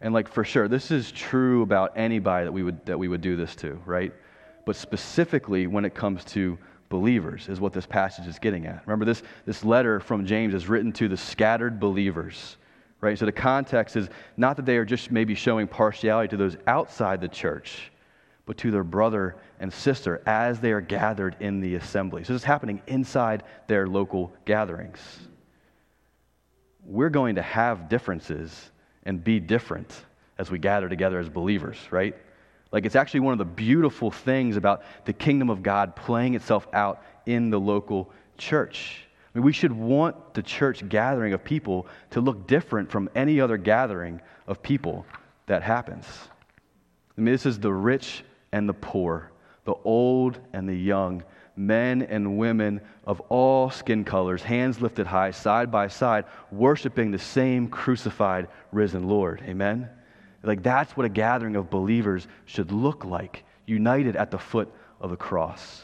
And, 0.00 0.14
like, 0.14 0.28
for 0.28 0.44
sure, 0.44 0.66
this 0.66 0.90
is 0.90 1.12
true 1.12 1.62
about 1.62 1.92
anybody 1.96 2.44
that 2.44 2.52
we, 2.52 2.62
would, 2.62 2.84
that 2.86 2.98
we 2.98 3.08
would 3.08 3.20
do 3.20 3.36
this 3.36 3.54
to, 3.56 3.80
right? 3.84 4.12
But 4.64 4.76
specifically 4.76 5.66
when 5.66 5.84
it 5.84 5.94
comes 5.94 6.24
to 6.26 6.58
believers, 6.88 7.48
is 7.48 7.60
what 7.60 7.72
this 7.72 7.86
passage 7.86 8.26
is 8.26 8.38
getting 8.38 8.66
at. 8.66 8.82
Remember, 8.86 9.04
this, 9.04 9.22
this 9.46 9.64
letter 9.64 10.00
from 10.00 10.26
James 10.26 10.54
is 10.54 10.68
written 10.68 10.92
to 10.94 11.08
the 11.08 11.16
scattered 11.16 11.78
believers, 11.78 12.56
right? 13.00 13.18
So 13.18 13.26
the 13.26 13.32
context 13.32 13.94
is 13.96 14.08
not 14.36 14.56
that 14.56 14.66
they 14.66 14.76
are 14.76 14.84
just 14.84 15.10
maybe 15.10 15.34
showing 15.34 15.68
partiality 15.68 16.28
to 16.28 16.36
those 16.36 16.56
outside 16.66 17.20
the 17.20 17.28
church, 17.28 17.92
but 18.46 18.56
to 18.58 18.70
their 18.70 18.82
brother 18.82 19.36
and 19.60 19.72
sister 19.72 20.22
as 20.26 20.60
they 20.60 20.72
are 20.72 20.80
gathered 20.80 21.36
in 21.40 21.60
the 21.60 21.76
assembly. 21.76 22.24
So 22.24 22.32
this 22.32 22.42
is 22.42 22.46
happening 22.46 22.82
inside 22.88 23.44
their 23.68 23.86
local 23.86 24.32
gatherings. 24.44 24.98
We're 26.84 27.10
going 27.10 27.36
to 27.36 27.42
have 27.42 27.88
differences 27.88 28.72
and 29.10 29.24
be 29.24 29.40
different 29.40 30.04
as 30.38 30.52
we 30.52 30.58
gather 30.58 30.88
together 30.88 31.18
as 31.18 31.28
believers, 31.28 31.76
right? 31.90 32.14
Like, 32.70 32.86
it's 32.86 32.94
actually 32.94 33.20
one 33.20 33.32
of 33.32 33.38
the 33.38 33.44
beautiful 33.44 34.12
things 34.12 34.56
about 34.56 34.84
the 35.04 35.12
kingdom 35.12 35.50
of 35.50 35.64
God 35.64 35.96
playing 35.96 36.36
itself 36.36 36.68
out 36.72 37.02
in 37.26 37.50
the 37.50 37.58
local 37.58 38.12
church. 38.38 39.04
I 39.34 39.38
mean, 39.38 39.44
we 39.44 39.52
should 39.52 39.72
want 39.72 40.34
the 40.34 40.44
church 40.44 40.88
gathering 40.88 41.32
of 41.32 41.42
people 41.42 41.88
to 42.10 42.20
look 42.20 42.46
different 42.46 42.88
from 42.88 43.10
any 43.16 43.40
other 43.40 43.56
gathering 43.56 44.20
of 44.46 44.62
people 44.62 45.04
that 45.46 45.64
happens. 45.64 46.06
I 47.18 47.20
mean, 47.20 47.32
this 47.32 47.46
is 47.46 47.58
the 47.58 47.72
rich 47.72 48.22
and 48.52 48.68
the 48.68 48.74
poor, 48.74 49.32
the 49.64 49.74
old 49.82 50.38
and 50.52 50.68
the 50.68 50.76
young, 50.76 51.24
men 51.60 52.02
and 52.02 52.38
women 52.38 52.80
of 53.04 53.20
all 53.28 53.70
skin 53.70 54.02
colors, 54.04 54.42
hands 54.42 54.80
lifted 54.80 55.06
high, 55.06 55.30
side 55.30 55.70
by 55.70 55.88
side, 55.88 56.24
worshiping 56.50 57.10
the 57.10 57.18
same 57.18 57.68
crucified, 57.68 58.48
risen 58.72 59.06
Lord. 59.06 59.42
Amen? 59.46 59.88
Like, 60.42 60.62
that's 60.62 60.96
what 60.96 61.04
a 61.04 61.10
gathering 61.10 61.56
of 61.56 61.68
believers 61.68 62.26
should 62.46 62.72
look 62.72 63.04
like, 63.04 63.44
united 63.66 64.16
at 64.16 64.30
the 64.30 64.38
foot 64.38 64.72
of 65.00 65.10
the 65.10 65.16
cross. 65.16 65.82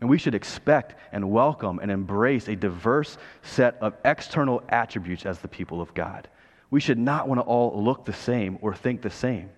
And 0.00 0.10
we 0.10 0.18
should 0.18 0.34
expect 0.34 0.94
and 1.12 1.30
welcome 1.30 1.78
and 1.78 1.90
embrace 1.90 2.48
a 2.48 2.56
diverse 2.56 3.16
set 3.40 3.78
of 3.80 3.94
external 4.04 4.62
attributes 4.68 5.24
as 5.24 5.38
the 5.38 5.48
people 5.48 5.80
of 5.80 5.94
God. 5.94 6.28
We 6.70 6.80
should 6.80 6.98
not 6.98 7.28
want 7.28 7.40
to 7.40 7.44
all 7.44 7.82
look 7.82 8.04
the 8.04 8.12
same 8.12 8.58
or 8.60 8.74
think 8.74 9.00
the 9.00 9.08
same. 9.08 9.48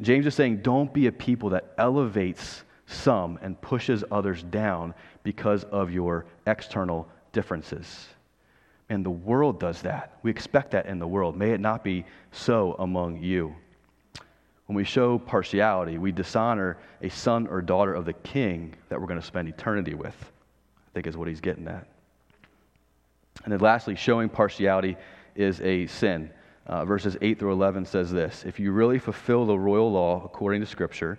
James 0.00 0.24
is 0.24 0.34
saying, 0.34 0.62
don't 0.62 0.94
be 0.94 1.06
a 1.08 1.12
people 1.12 1.50
that 1.50 1.74
elevates 1.76 2.62
some 2.90 3.38
and 3.42 3.60
pushes 3.60 4.04
others 4.10 4.42
down 4.42 4.94
because 5.22 5.64
of 5.64 5.90
your 5.90 6.26
external 6.46 7.08
differences. 7.32 8.08
And 8.88 9.04
the 9.04 9.10
world 9.10 9.60
does 9.60 9.82
that. 9.82 10.18
We 10.22 10.30
expect 10.30 10.72
that 10.72 10.86
in 10.86 10.98
the 10.98 11.06
world. 11.06 11.36
May 11.36 11.50
it 11.52 11.60
not 11.60 11.84
be 11.84 12.04
so 12.32 12.74
among 12.78 13.22
you. 13.22 13.54
When 14.66 14.76
we 14.76 14.84
show 14.84 15.18
partiality, 15.18 15.98
we 15.98 16.12
dishonor 16.12 16.78
a 17.02 17.08
son 17.08 17.46
or 17.46 17.60
daughter 17.60 17.94
of 17.94 18.04
the 18.04 18.12
king 18.12 18.74
that 18.88 19.00
we're 19.00 19.06
going 19.06 19.20
to 19.20 19.26
spend 19.26 19.48
eternity 19.48 19.94
with, 19.94 20.14
I 20.20 20.90
think 20.94 21.06
is 21.06 21.16
what 21.16 21.28
he's 21.28 21.40
getting 21.40 21.66
at. 21.68 21.86
And 23.44 23.52
then 23.52 23.60
lastly, 23.60 23.96
showing 23.96 24.28
partiality 24.28 24.96
is 25.34 25.60
a 25.60 25.86
sin. 25.86 26.30
Uh, 26.66 26.84
verses 26.84 27.16
8 27.20 27.38
through 27.38 27.52
11 27.52 27.86
says 27.86 28.12
this 28.12 28.44
If 28.46 28.60
you 28.60 28.72
really 28.72 28.98
fulfill 28.98 29.46
the 29.46 29.58
royal 29.58 29.90
law 29.90 30.24
according 30.24 30.60
to 30.60 30.66
Scripture, 30.66 31.18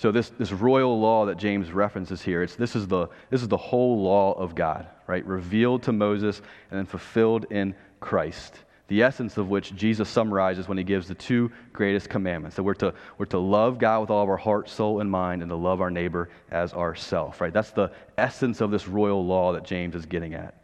So 0.00 0.10
this, 0.10 0.30
this 0.30 0.50
royal 0.50 0.98
law 0.98 1.26
that 1.26 1.36
James 1.36 1.70
references 1.70 2.22
here, 2.22 2.42
it's, 2.42 2.56
this, 2.56 2.74
is 2.74 2.88
the, 2.88 3.08
this 3.28 3.42
is 3.42 3.48
the 3.48 3.58
whole 3.58 4.02
law 4.02 4.32
of 4.32 4.54
God, 4.54 4.86
right? 5.06 5.24
Revealed 5.26 5.82
to 5.82 5.92
Moses 5.92 6.40
and 6.70 6.78
then 6.78 6.86
fulfilled 6.86 7.44
in 7.50 7.74
Christ 8.00 8.54
the 8.88 9.02
essence 9.02 9.36
of 9.36 9.48
which 9.48 9.76
Jesus 9.76 10.08
summarizes 10.08 10.66
when 10.66 10.76
he 10.76 10.82
gives 10.82 11.06
the 11.06 11.14
two 11.14 11.52
greatest 11.72 12.08
commandments 12.08 12.56
that 12.56 12.64
we're 12.64 12.74
to, 12.74 12.92
we're 13.18 13.26
to 13.26 13.38
love 13.38 13.78
God 13.78 14.00
with 14.00 14.10
all 14.10 14.24
of 14.24 14.28
our 14.28 14.36
heart, 14.36 14.68
soul, 14.68 15.00
and 15.00 15.08
mind, 15.08 15.42
and 15.42 15.50
to 15.50 15.54
love 15.54 15.80
our 15.80 15.92
neighbor 15.92 16.28
as 16.50 16.72
ourself, 16.72 17.40
right? 17.40 17.52
That's 17.52 17.70
the 17.70 17.92
essence 18.18 18.60
of 18.60 18.72
this 18.72 18.88
royal 18.88 19.24
law 19.24 19.52
that 19.52 19.64
James 19.64 19.94
is 19.94 20.06
getting 20.06 20.34
at. 20.34 20.56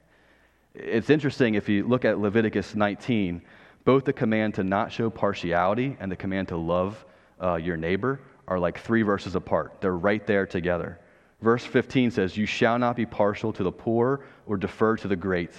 It's 0.74 1.08
interesting 1.08 1.54
if 1.54 1.68
you 1.68 1.86
look 1.86 2.04
at 2.04 2.18
Leviticus 2.18 2.74
19, 2.74 3.42
both 3.84 4.04
the 4.04 4.12
command 4.12 4.54
to 4.54 4.64
not 4.64 4.90
show 4.90 5.08
partiality 5.08 5.96
and 6.00 6.10
the 6.10 6.16
command 6.16 6.48
to 6.48 6.56
love 6.56 7.04
uh, 7.40 7.54
your 7.54 7.76
neighbor 7.76 8.18
are 8.48 8.58
like 8.58 8.78
three 8.78 9.02
verses 9.02 9.34
apart. 9.34 9.80
They're 9.80 9.96
right 9.96 10.26
there 10.26 10.46
together. 10.46 10.98
Verse 11.40 11.64
15 11.64 12.10
says, 12.10 12.36
You 12.36 12.46
shall 12.46 12.78
not 12.78 12.96
be 12.96 13.06
partial 13.06 13.52
to 13.52 13.62
the 13.62 13.72
poor 13.72 14.24
or 14.46 14.56
defer 14.56 14.96
to 14.96 15.08
the 15.08 15.16
great. 15.16 15.52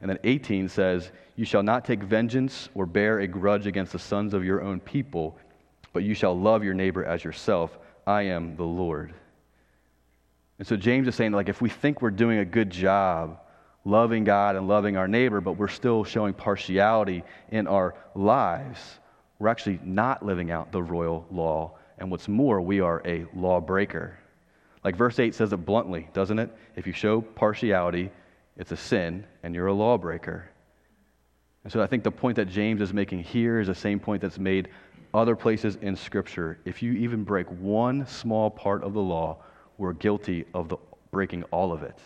And 0.00 0.08
then 0.08 0.18
18 0.24 0.68
says, 0.68 1.10
You 1.36 1.44
shall 1.44 1.62
not 1.62 1.84
take 1.84 2.02
vengeance 2.02 2.68
or 2.74 2.86
bear 2.86 3.20
a 3.20 3.26
grudge 3.26 3.66
against 3.66 3.92
the 3.92 3.98
sons 3.98 4.34
of 4.34 4.44
your 4.44 4.62
own 4.62 4.80
people, 4.80 5.38
but 5.92 6.02
you 6.02 6.14
shall 6.14 6.38
love 6.38 6.64
your 6.64 6.74
neighbor 6.74 7.04
as 7.04 7.24
yourself. 7.24 7.78
I 8.06 8.22
am 8.22 8.56
the 8.56 8.64
Lord. 8.64 9.12
And 10.58 10.66
so 10.66 10.76
James 10.76 11.06
is 11.08 11.14
saying, 11.14 11.32
like, 11.32 11.48
if 11.48 11.60
we 11.60 11.68
think 11.68 12.02
we're 12.02 12.10
doing 12.10 12.38
a 12.38 12.44
good 12.44 12.70
job 12.70 13.38
loving 13.84 14.24
God 14.24 14.56
and 14.56 14.68
loving 14.68 14.96
our 14.96 15.08
neighbor, 15.08 15.40
but 15.40 15.52
we're 15.52 15.68
still 15.68 16.04
showing 16.04 16.34
partiality 16.34 17.22
in 17.50 17.66
our 17.66 17.94
lives, 18.14 18.80
we're 19.38 19.48
actually 19.48 19.80
not 19.82 20.24
living 20.24 20.50
out 20.50 20.72
the 20.72 20.82
royal 20.82 21.26
law. 21.30 21.77
And 21.98 22.10
what's 22.10 22.28
more, 22.28 22.60
we 22.60 22.80
are 22.80 23.02
a 23.04 23.26
lawbreaker. 23.34 24.18
Like 24.84 24.96
verse 24.96 25.18
8 25.18 25.34
says 25.34 25.52
it 25.52 25.58
bluntly, 25.58 26.08
doesn't 26.12 26.38
it? 26.38 26.50
If 26.76 26.86
you 26.86 26.92
show 26.92 27.20
partiality, 27.20 28.10
it's 28.56 28.72
a 28.72 28.76
sin, 28.76 29.24
and 29.42 29.54
you're 29.54 29.66
a 29.66 29.72
lawbreaker. 29.72 30.48
And 31.64 31.72
so 31.72 31.82
I 31.82 31.86
think 31.86 32.04
the 32.04 32.10
point 32.10 32.36
that 32.36 32.48
James 32.48 32.80
is 32.80 32.92
making 32.92 33.22
here 33.22 33.60
is 33.60 33.66
the 33.66 33.74
same 33.74 33.98
point 34.00 34.22
that's 34.22 34.38
made 34.38 34.68
other 35.12 35.34
places 35.34 35.76
in 35.82 35.96
Scripture. 35.96 36.58
If 36.64 36.82
you 36.82 36.92
even 36.92 37.24
break 37.24 37.46
one 37.48 38.06
small 38.06 38.50
part 38.50 38.82
of 38.84 38.94
the 38.94 39.02
law, 39.02 39.38
we're 39.76 39.92
guilty 39.92 40.44
of 40.54 40.68
the, 40.68 40.76
breaking 41.10 41.42
all 41.44 41.72
of 41.72 41.82
it. 41.82 41.98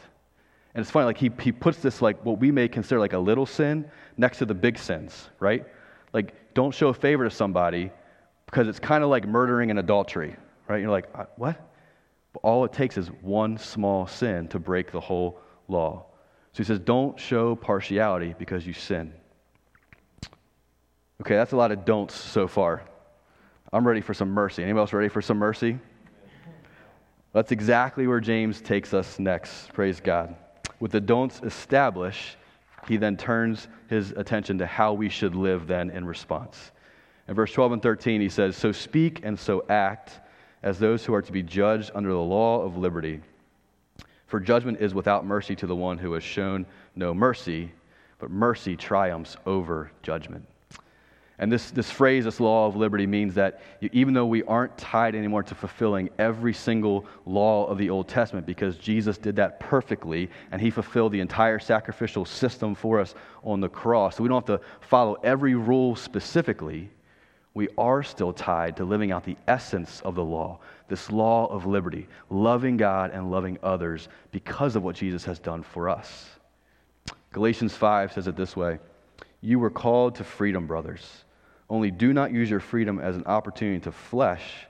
And 0.74 0.82
it's 0.82 0.90
funny, 0.90 1.04
like 1.04 1.18
he, 1.18 1.30
he 1.40 1.52
puts 1.52 1.78
this 1.78 2.00
like 2.00 2.24
what 2.24 2.38
we 2.38 2.50
may 2.50 2.68
consider 2.68 2.98
like 2.98 3.12
a 3.12 3.18
little 3.18 3.46
sin 3.46 3.90
next 4.16 4.38
to 4.38 4.46
the 4.46 4.54
big 4.54 4.78
sins, 4.78 5.28
right? 5.38 5.66
Like, 6.12 6.54
don't 6.54 6.74
show 6.74 6.92
favor 6.92 7.24
to 7.24 7.30
somebody 7.30 7.90
because 8.52 8.68
it's 8.68 8.78
kind 8.78 9.02
of 9.02 9.08
like 9.08 9.26
murdering 9.26 9.70
and 9.70 9.78
adultery, 9.78 10.36
right? 10.68 10.82
You're 10.82 10.90
like, 10.90 11.08
uh, 11.14 11.24
what? 11.36 11.58
But 12.34 12.40
all 12.40 12.66
it 12.66 12.72
takes 12.72 12.98
is 12.98 13.08
one 13.22 13.56
small 13.56 14.06
sin 14.06 14.46
to 14.48 14.58
break 14.58 14.92
the 14.92 15.00
whole 15.00 15.40
law. 15.68 16.04
So 16.52 16.58
he 16.58 16.64
says, 16.64 16.78
don't 16.78 17.18
show 17.18 17.56
partiality 17.56 18.34
because 18.38 18.66
you 18.66 18.74
sin. 18.74 19.14
Okay, 21.22 21.34
that's 21.34 21.52
a 21.52 21.56
lot 21.56 21.72
of 21.72 21.86
don'ts 21.86 22.14
so 22.14 22.46
far. 22.46 22.82
I'm 23.72 23.88
ready 23.88 24.02
for 24.02 24.12
some 24.12 24.28
mercy. 24.28 24.62
Anybody 24.62 24.80
else 24.80 24.92
ready 24.92 25.08
for 25.08 25.22
some 25.22 25.38
mercy? 25.38 25.78
That's 27.32 27.52
exactly 27.52 28.06
where 28.06 28.20
James 28.20 28.60
takes 28.60 28.92
us 28.92 29.18
next. 29.18 29.72
Praise 29.72 29.98
God. 29.98 30.36
With 30.78 30.92
the 30.92 31.00
don'ts 31.00 31.40
established, 31.42 32.36
he 32.86 32.98
then 32.98 33.16
turns 33.16 33.68
his 33.88 34.10
attention 34.10 34.58
to 34.58 34.66
how 34.66 34.92
we 34.92 35.08
should 35.08 35.34
live 35.34 35.66
then 35.66 35.88
in 35.88 36.04
response. 36.04 36.72
In 37.32 37.36
verse 37.36 37.52
12 37.54 37.72
and 37.72 37.82
13, 37.82 38.20
he 38.20 38.28
says, 38.28 38.58
So 38.58 38.72
speak 38.72 39.20
and 39.22 39.40
so 39.40 39.64
act 39.70 40.20
as 40.62 40.78
those 40.78 41.02
who 41.02 41.14
are 41.14 41.22
to 41.22 41.32
be 41.32 41.42
judged 41.42 41.90
under 41.94 42.10
the 42.10 42.18
law 42.18 42.60
of 42.60 42.76
liberty. 42.76 43.22
For 44.26 44.38
judgment 44.38 44.82
is 44.82 44.92
without 44.92 45.24
mercy 45.24 45.56
to 45.56 45.66
the 45.66 45.74
one 45.74 45.96
who 45.96 46.12
has 46.12 46.22
shown 46.22 46.66
no 46.94 47.14
mercy, 47.14 47.72
but 48.18 48.30
mercy 48.30 48.76
triumphs 48.76 49.38
over 49.46 49.90
judgment. 50.02 50.46
And 51.38 51.50
this, 51.50 51.70
this 51.70 51.90
phrase, 51.90 52.24
this 52.24 52.38
law 52.38 52.66
of 52.66 52.76
liberty, 52.76 53.06
means 53.06 53.32
that 53.32 53.62
even 53.80 54.12
though 54.12 54.26
we 54.26 54.42
aren't 54.42 54.76
tied 54.76 55.14
anymore 55.14 55.42
to 55.44 55.54
fulfilling 55.54 56.10
every 56.18 56.52
single 56.52 57.06
law 57.24 57.64
of 57.64 57.78
the 57.78 57.88
Old 57.88 58.08
Testament, 58.08 58.44
because 58.44 58.76
Jesus 58.76 59.16
did 59.16 59.36
that 59.36 59.58
perfectly 59.58 60.28
and 60.50 60.60
he 60.60 60.68
fulfilled 60.68 61.12
the 61.12 61.20
entire 61.20 61.58
sacrificial 61.58 62.26
system 62.26 62.74
for 62.74 63.00
us 63.00 63.14
on 63.42 63.60
the 63.60 63.70
cross, 63.70 64.16
so 64.18 64.22
we 64.22 64.28
don't 64.28 64.46
have 64.46 64.60
to 64.60 64.66
follow 64.82 65.14
every 65.24 65.54
rule 65.54 65.96
specifically, 65.96 66.90
we 67.54 67.68
are 67.76 68.02
still 68.02 68.32
tied 68.32 68.76
to 68.76 68.84
living 68.84 69.12
out 69.12 69.24
the 69.24 69.36
essence 69.46 70.00
of 70.02 70.14
the 70.14 70.24
law, 70.24 70.58
this 70.88 71.10
law 71.10 71.46
of 71.46 71.66
liberty, 71.66 72.08
loving 72.30 72.76
God 72.76 73.10
and 73.12 73.30
loving 73.30 73.58
others 73.62 74.08
because 74.30 74.74
of 74.74 74.82
what 74.82 74.96
Jesus 74.96 75.24
has 75.24 75.38
done 75.38 75.62
for 75.62 75.88
us. 75.88 76.30
Galatians 77.32 77.74
5 77.74 78.12
says 78.12 78.26
it 78.26 78.36
this 78.36 78.56
way 78.56 78.78
You 79.40 79.58
were 79.58 79.70
called 79.70 80.14
to 80.16 80.24
freedom, 80.24 80.66
brothers. 80.66 81.24
Only 81.68 81.90
do 81.90 82.12
not 82.12 82.32
use 82.32 82.50
your 82.50 82.60
freedom 82.60 82.98
as 82.98 83.16
an 83.16 83.24
opportunity 83.26 83.80
to 83.80 83.92
flesh, 83.92 84.66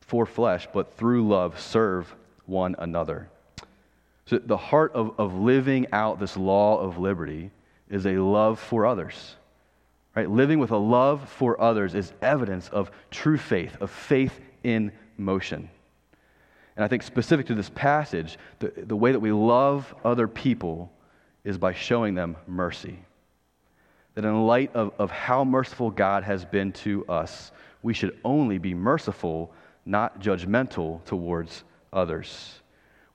for 0.00 0.26
flesh, 0.26 0.68
but 0.72 0.94
through 0.96 1.26
love 1.26 1.58
serve 1.58 2.14
one 2.46 2.76
another. 2.78 3.28
So 4.26 4.38
the 4.38 4.56
heart 4.56 4.92
of, 4.92 5.18
of 5.18 5.34
living 5.34 5.86
out 5.92 6.18
this 6.18 6.36
law 6.36 6.78
of 6.78 6.98
liberty 6.98 7.50
is 7.88 8.06
a 8.06 8.16
love 8.16 8.58
for 8.58 8.86
others. 8.86 9.36
Right? 10.14 10.28
Living 10.28 10.58
with 10.58 10.70
a 10.70 10.76
love 10.76 11.28
for 11.28 11.60
others 11.60 11.94
is 11.94 12.12
evidence 12.20 12.68
of 12.68 12.90
true 13.10 13.38
faith, 13.38 13.76
of 13.80 13.90
faith 13.90 14.40
in 14.62 14.92
motion. 15.16 15.70
And 16.76 16.84
I 16.84 16.88
think 16.88 17.02
specific 17.02 17.46
to 17.46 17.54
this 17.54 17.70
passage, 17.70 18.38
the, 18.58 18.72
the 18.76 18.96
way 18.96 19.12
that 19.12 19.20
we 19.20 19.32
love 19.32 19.94
other 20.04 20.28
people 20.28 20.92
is 21.44 21.58
by 21.58 21.72
showing 21.72 22.14
them 22.14 22.36
mercy. 22.46 22.98
That 24.14 24.24
in 24.24 24.46
light 24.46 24.74
of, 24.74 24.92
of 24.98 25.10
how 25.10 25.44
merciful 25.44 25.90
God 25.90 26.24
has 26.24 26.44
been 26.44 26.72
to 26.72 27.06
us, 27.06 27.52
we 27.82 27.94
should 27.94 28.18
only 28.24 28.58
be 28.58 28.74
merciful, 28.74 29.52
not 29.84 30.20
judgmental 30.20 31.04
towards 31.04 31.64
others. 31.92 32.60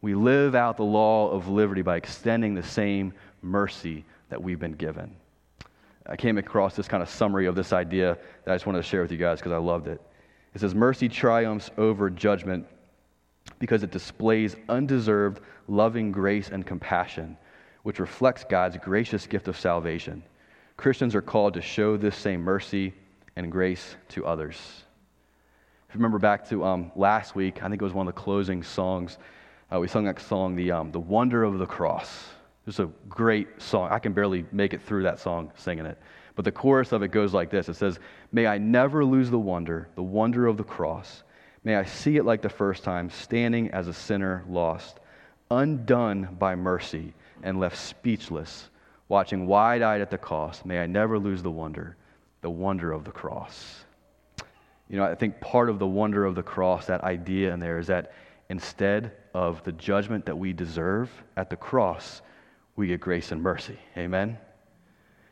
We 0.01 0.13
live 0.13 0.55
out 0.55 0.77
the 0.77 0.83
law 0.83 1.29
of 1.31 1.47
liberty 1.47 1.81
by 1.81 1.97
extending 1.97 2.53
the 2.53 2.63
same 2.63 3.13
mercy 3.41 4.05
that 4.29 4.41
we've 4.41 4.59
been 4.59 4.73
given. 4.73 5.15
I 6.09 6.15
came 6.15 6.37
across 6.37 6.75
this 6.75 6.87
kind 6.87 7.03
of 7.03 7.09
summary 7.09 7.47
of 7.47 7.55
this 7.55 7.73
idea 7.73 8.17
that 8.45 8.51
I 8.51 8.55
just 8.55 8.65
wanted 8.65 8.79
to 8.79 8.87
share 8.87 9.01
with 9.01 9.11
you 9.11 9.17
guys 9.17 9.39
because 9.39 9.51
I 9.51 9.57
loved 9.57 9.87
it. 9.87 10.01
It 10.53 10.61
says, 10.61 10.73
Mercy 10.73 11.09
triumphs 11.09 11.69
over 11.77 12.09
judgment 12.09 12.65
because 13.59 13.83
it 13.83 13.91
displays 13.91 14.55
undeserved 14.69 15.41
loving 15.67 16.11
grace 16.11 16.49
and 16.49 16.65
compassion, 16.65 17.37
which 17.83 17.99
reflects 17.99 18.43
God's 18.43 18.77
gracious 18.77 19.27
gift 19.27 19.47
of 19.47 19.57
salvation. 19.57 20.23
Christians 20.77 21.15
are 21.15 21.21
called 21.21 21.53
to 21.55 21.61
show 21.61 21.97
this 21.97 22.15
same 22.15 22.41
mercy 22.41 22.93
and 23.35 23.51
grace 23.51 23.95
to 24.09 24.25
others. 24.25 24.55
If 25.89 25.95
you 25.95 25.99
remember 25.99 26.19
back 26.19 26.47
to 26.49 26.63
um, 26.63 26.91
last 26.95 27.35
week, 27.35 27.63
I 27.63 27.69
think 27.69 27.81
it 27.81 27.85
was 27.85 27.93
one 27.93 28.07
of 28.07 28.15
the 28.15 28.21
closing 28.21 28.63
songs. 28.63 29.17
Uh, 29.73 29.79
we 29.79 29.87
sung 29.87 30.05
that 30.05 30.19
song, 30.19 30.55
the, 30.55 30.71
um, 30.71 30.91
the 30.91 30.99
Wonder 30.99 31.43
of 31.43 31.57
the 31.59 31.65
Cross. 31.65 32.25
It's 32.67 32.79
a 32.79 32.89
great 33.07 33.61
song. 33.61 33.89
I 33.91 33.99
can 33.99 34.11
barely 34.11 34.45
make 34.51 34.73
it 34.73 34.81
through 34.81 35.03
that 35.03 35.19
song 35.19 35.51
singing 35.55 35.85
it. 35.85 35.97
But 36.35 36.45
the 36.45 36.51
chorus 36.51 36.91
of 36.91 37.01
it 37.01 37.07
goes 37.09 37.33
like 37.33 37.49
this 37.49 37.69
It 37.69 37.75
says, 37.75 37.99
May 38.31 38.45
I 38.45 38.57
never 38.57 39.03
lose 39.05 39.29
the 39.29 39.39
wonder, 39.39 39.87
the 39.95 40.03
wonder 40.03 40.45
of 40.45 40.57
the 40.57 40.63
cross. 40.63 41.23
May 41.63 41.75
I 41.75 41.85
see 41.85 42.17
it 42.17 42.25
like 42.25 42.41
the 42.41 42.49
first 42.49 42.83
time, 42.83 43.09
standing 43.09 43.71
as 43.71 43.87
a 43.87 43.93
sinner 43.93 44.43
lost, 44.47 44.99
undone 45.49 46.35
by 46.39 46.55
mercy 46.55 47.13
and 47.41 47.59
left 47.59 47.77
speechless, 47.77 48.69
watching 49.07 49.47
wide 49.47 49.81
eyed 49.81 50.01
at 50.01 50.11
the 50.11 50.17
cost. 50.17 50.65
May 50.65 50.79
I 50.79 50.85
never 50.85 51.17
lose 51.17 51.41
the 51.41 51.51
wonder, 51.51 51.95
the 52.41 52.49
wonder 52.49 52.91
of 52.91 53.05
the 53.05 53.11
cross. 53.11 53.85
You 54.89 54.97
know, 54.97 55.03
I 55.03 55.15
think 55.15 55.41
part 55.41 55.69
of 55.69 55.79
the 55.79 55.87
wonder 55.87 56.25
of 56.25 56.35
the 56.35 56.43
cross, 56.43 56.85
that 56.85 57.03
idea 57.03 57.53
in 57.53 57.59
there, 57.59 57.79
is 57.79 57.87
that 57.87 58.13
instead 58.49 59.11
of 59.33 59.63
the 59.63 59.73
judgment 59.73 60.25
that 60.25 60.37
we 60.37 60.53
deserve 60.53 61.11
at 61.35 61.49
the 61.49 61.57
cross, 61.57 62.21
we 62.77 62.87
get 62.87 63.01
grace 63.01 63.33
and 63.33 63.41
mercy. 63.43 63.77
Amen? 63.97 64.37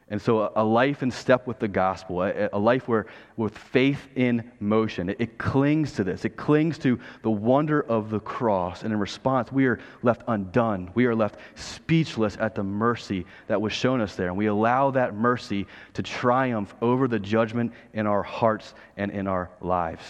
And 0.08 0.22
so, 0.22 0.52
a 0.56 0.64
life 0.64 1.02
in 1.02 1.10
step 1.10 1.48
with 1.48 1.58
the 1.58 1.68
gospel, 1.68 2.22
a, 2.22 2.60
life 2.60 2.88
where, 2.88 3.08
with 3.38 3.58
faith 3.58 4.08
in 4.16 4.52
motion, 4.60 5.10
it, 5.10 5.40
clings 5.40 5.94
to 5.94 6.04
this. 6.04 6.26
It 6.26 6.38
clings 6.38 6.78
to 6.80 7.00
the 7.24 7.32
wonder 7.32 7.82
of 7.82 8.12
the 8.12 8.20
cross. 8.20 8.84
And 8.84 8.94
in 8.94 9.00
response, 9.00 9.52
we 9.52 9.66
are 9.66 9.80
left 10.04 10.22
undone. 10.28 10.92
We 10.94 11.08
are 11.08 11.16
left 11.16 11.40
speechless 11.56 12.38
at 12.40 12.54
the 12.54 12.62
mercy 12.62 13.26
that 13.48 13.60
was 13.60 13.74
shown 13.74 14.00
us 14.00 14.16
there. 14.16 14.28
And 14.28 14.38
we 14.38 14.46
allow 14.46 14.92
that 14.92 15.16
mercy 15.16 15.66
to 15.96 16.04
triumph 16.04 16.76
over 16.84 17.08
the 17.08 17.20
judgment 17.20 17.74
in 17.94 18.06
our 18.06 18.22
hearts 18.22 18.76
and 18.98 19.10
in 19.10 19.26
our 19.26 19.50
lives. 19.60 20.04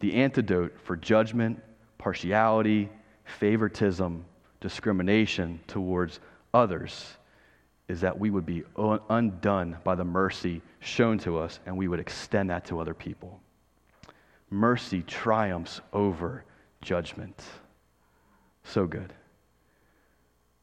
The 0.00 0.16
antidote 0.16 0.78
for 0.84 0.96
judgment, 0.96 1.62
partiality, 1.96 2.90
favoritism, 3.24 4.26
discrimination 4.64 5.60
towards 5.66 6.20
others 6.54 7.18
is 7.86 8.00
that 8.00 8.18
we 8.18 8.30
would 8.30 8.46
be 8.46 8.64
undone 9.10 9.76
by 9.84 9.94
the 9.94 10.04
mercy 10.06 10.62
shown 10.80 11.18
to 11.18 11.36
us 11.36 11.60
and 11.66 11.76
we 11.76 11.86
would 11.86 12.00
extend 12.00 12.48
that 12.48 12.64
to 12.64 12.80
other 12.80 12.94
people. 12.94 13.38
Mercy 14.48 15.02
triumphs 15.02 15.82
over 15.92 16.46
judgment. 16.80 17.44
So 18.62 18.86
good. 18.86 19.12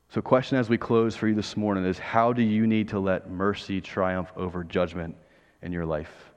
So, 0.10 0.20
question 0.20 0.58
as 0.58 0.68
we 0.68 0.80
close 0.80 1.16
for 1.16 1.28
you 1.28 1.36
this 1.36 1.56
morning 1.56 1.86
is 1.86 2.00
how 2.00 2.34
do 2.34 2.42
you 2.42 2.66
need 2.66 2.88
to 2.90 3.00
let 3.00 3.30
mercy 3.30 3.82
triumph 3.82 4.32
over 4.36 4.64
judgment 4.64 5.16
in 5.62 5.72
your 5.72 5.86
life, 5.86 6.32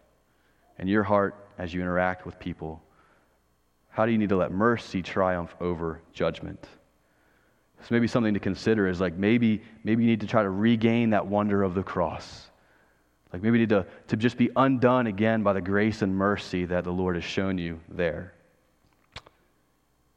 in 0.78 0.86
your 0.86 1.02
heart 1.02 1.34
as 1.56 1.72
you 1.72 1.80
interact 1.80 2.26
with 2.26 2.38
people? 2.38 2.82
How 3.88 4.04
do 4.04 4.12
you 4.12 4.18
need 4.18 4.28
to 4.28 4.36
let 4.36 4.52
mercy 4.52 5.00
triumph 5.00 5.56
over 5.62 6.02
judgment? 6.12 6.68
So 7.84 7.88
maybe 7.90 8.06
something 8.06 8.32
to 8.32 8.40
consider 8.40 8.88
is 8.88 8.98
like 8.98 9.14
maybe, 9.14 9.60
maybe 9.84 10.04
you 10.04 10.08
need 10.08 10.20
to 10.20 10.26
try 10.26 10.42
to 10.42 10.48
regain 10.48 11.10
that 11.10 11.26
wonder 11.26 11.62
of 11.62 11.74
the 11.74 11.82
cross. 11.82 12.46
Like 13.30 13.42
maybe 13.42 13.58
you 13.58 13.66
need 13.66 13.70
to, 13.70 13.86
to 14.08 14.16
just 14.16 14.38
be 14.38 14.48
undone 14.56 15.06
again 15.06 15.42
by 15.42 15.52
the 15.52 15.60
grace 15.60 16.00
and 16.00 16.16
mercy 16.16 16.64
that 16.64 16.84
the 16.84 16.90
Lord 16.90 17.16
has 17.16 17.24
shown 17.24 17.58
you 17.58 17.78
there. 17.90 18.32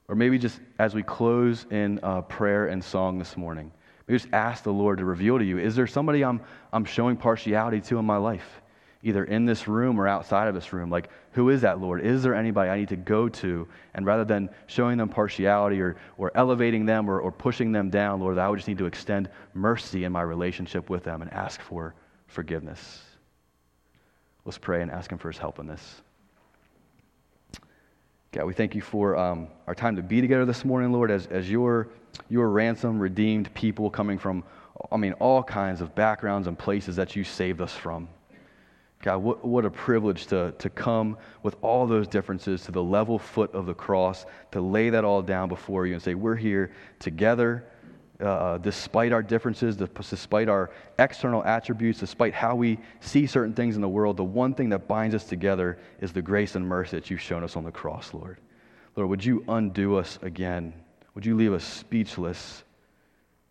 Or 0.07 0.15
maybe 0.15 0.37
just 0.37 0.61
as 0.79 0.95
we 0.95 1.03
close 1.03 1.65
in 1.69 1.99
uh, 2.03 2.21
prayer 2.21 2.67
and 2.67 2.81
song 2.81 3.19
this 3.19 3.35
morning, 3.35 3.69
maybe 4.07 4.17
just 4.17 4.31
ask 4.33 4.63
the 4.63 4.71
Lord 4.71 4.99
to 4.99 5.05
reveal 5.05 5.37
to 5.37 5.43
you 5.43 5.57
is 5.57 5.75
there 5.75 5.87
somebody 5.87 6.23
I'm, 6.23 6.39
I'm 6.71 6.85
showing 6.85 7.17
partiality 7.17 7.81
to 7.81 7.99
in 7.99 8.05
my 8.05 8.17
life? 8.17 8.61
Either 9.03 9.23
in 9.23 9.45
this 9.45 9.67
room 9.67 9.99
or 9.99 10.07
outside 10.07 10.47
of 10.47 10.55
this 10.55 10.73
room. 10.73 10.89
Like, 10.89 11.09
who 11.31 11.49
is 11.49 11.61
that, 11.61 11.79
Lord? 11.79 12.01
Is 12.01 12.23
there 12.23 12.33
anybody 12.33 12.69
I 12.69 12.77
need 12.77 12.89
to 12.89 12.95
go 12.95 13.29
to? 13.29 13.67
And 13.93 14.05
rather 14.05 14.25
than 14.25 14.49
showing 14.65 14.97
them 14.97 15.09
partiality 15.09 15.79
or, 15.81 15.97
or 16.17 16.31
elevating 16.35 16.85
them 16.85 17.09
or, 17.09 17.19
or 17.19 17.31
pushing 17.31 17.71
them 17.71 17.89
down, 17.89 18.19
Lord, 18.19 18.37
I 18.37 18.49
would 18.49 18.57
just 18.57 18.67
need 18.67 18.79
to 18.79 18.85
extend 18.85 19.29
mercy 19.53 20.03
in 20.03 20.11
my 20.11 20.21
relationship 20.21 20.89
with 20.89 21.03
them 21.03 21.21
and 21.21 21.31
ask 21.31 21.61
for 21.61 21.93
forgiveness. 22.27 23.01
Let's 24.45 24.57
pray 24.57 24.81
and 24.81 24.89
ask 24.91 25.11
Him 25.11 25.17
for 25.17 25.29
His 25.29 25.37
help 25.37 25.59
in 25.59 25.67
this. 25.67 26.01
God, 28.31 28.45
we 28.45 28.53
thank 28.53 28.75
you 28.75 28.81
for 28.81 29.15
um, 29.15 29.47
our 29.67 29.75
time 29.75 29.95
to 29.95 30.01
be 30.01 30.21
together 30.21 30.45
this 30.45 30.65
morning, 30.65 30.91
Lord, 30.91 31.11
as, 31.11 31.27
as 31.27 31.49
your, 31.49 31.89
your 32.29 32.49
ransom 32.49 32.99
redeemed 32.99 33.53
people 33.53 33.89
coming 33.89 34.17
from, 34.17 34.43
I 34.91 34.97
mean, 34.97 35.13
all 35.13 35.43
kinds 35.43 35.81
of 35.81 35.95
backgrounds 35.95 36.47
and 36.47 36.57
places 36.57 36.95
that 36.97 37.15
you 37.15 37.23
saved 37.23 37.61
us 37.61 37.73
from. 37.73 38.09
God, 39.01 39.17
what, 39.17 39.45
what 39.45 39.63
a 39.63 39.69
privilege 39.69 40.25
to, 40.27 40.53
to 40.57 40.69
come 40.69 41.17
with 41.43 41.55
all 41.61 41.85
those 41.85 42.07
differences 42.07 42.63
to 42.63 42.71
the 42.71 42.83
level 42.83 43.19
foot 43.19 43.53
of 43.53 43.65
the 43.65 43.73
cross, 43.73 44.25
to 44.51 44.61
lay 44.61 44.89
that 44.89 45.05
all 45.05 45.21
down 45.21 45.49
before 45.49 45.85
you 45.85 45.93
and 45.93 46.01
say, 46.01 46.15
We're 46.15 46.35
here 46.35 46.71
together, 46.99 47.65
uh, 48.19 48.57
despite 48.57 49.13
our 49.13 49.21
differences, 49.21 49.77
despite 49.77 50.49
our 50.49 50.71
external 50.97 51.43
attributes, 51.43 51.99
despite 51.99 52.33
how 52.33 52.55
we 52.55 52.79
see 52.99 53.27
certain 53.27 53.53
things 53.53 53.75
in 53.75 53.81
the 53.81 53.89
world. 53.89 54.17
The 54.17 54.23
one 54.23 54.55
thing 54.55 54.69
that 54.69 54.87
binds 54.87 55.13
us 55.13 55.25
together 55.25 55.77
is 56.01 56.11
the 56.11 56.23
grace 56.23 56.55
and 56.55 56.67
mercy 56.67 56.97
that 56.97 57.11
you've 57.11 57.21
shown 57.21 57.43
us 57.43 57.55
on 57.55 57.63
the 57.63 57.71
cross, 57.71 58.13
Lord. 58.15 58.39
Lord, 58.95 59.09
would 59.09 59.23
you 59.23 59.43
undo 59.47 59.95
us 59.97 60.17
again? 60.23 60.73
Would 61.13 61.25
you 61.25 61.35
leave 61.35 61.53
us 61.53 61.63
speechless 61.63 62.63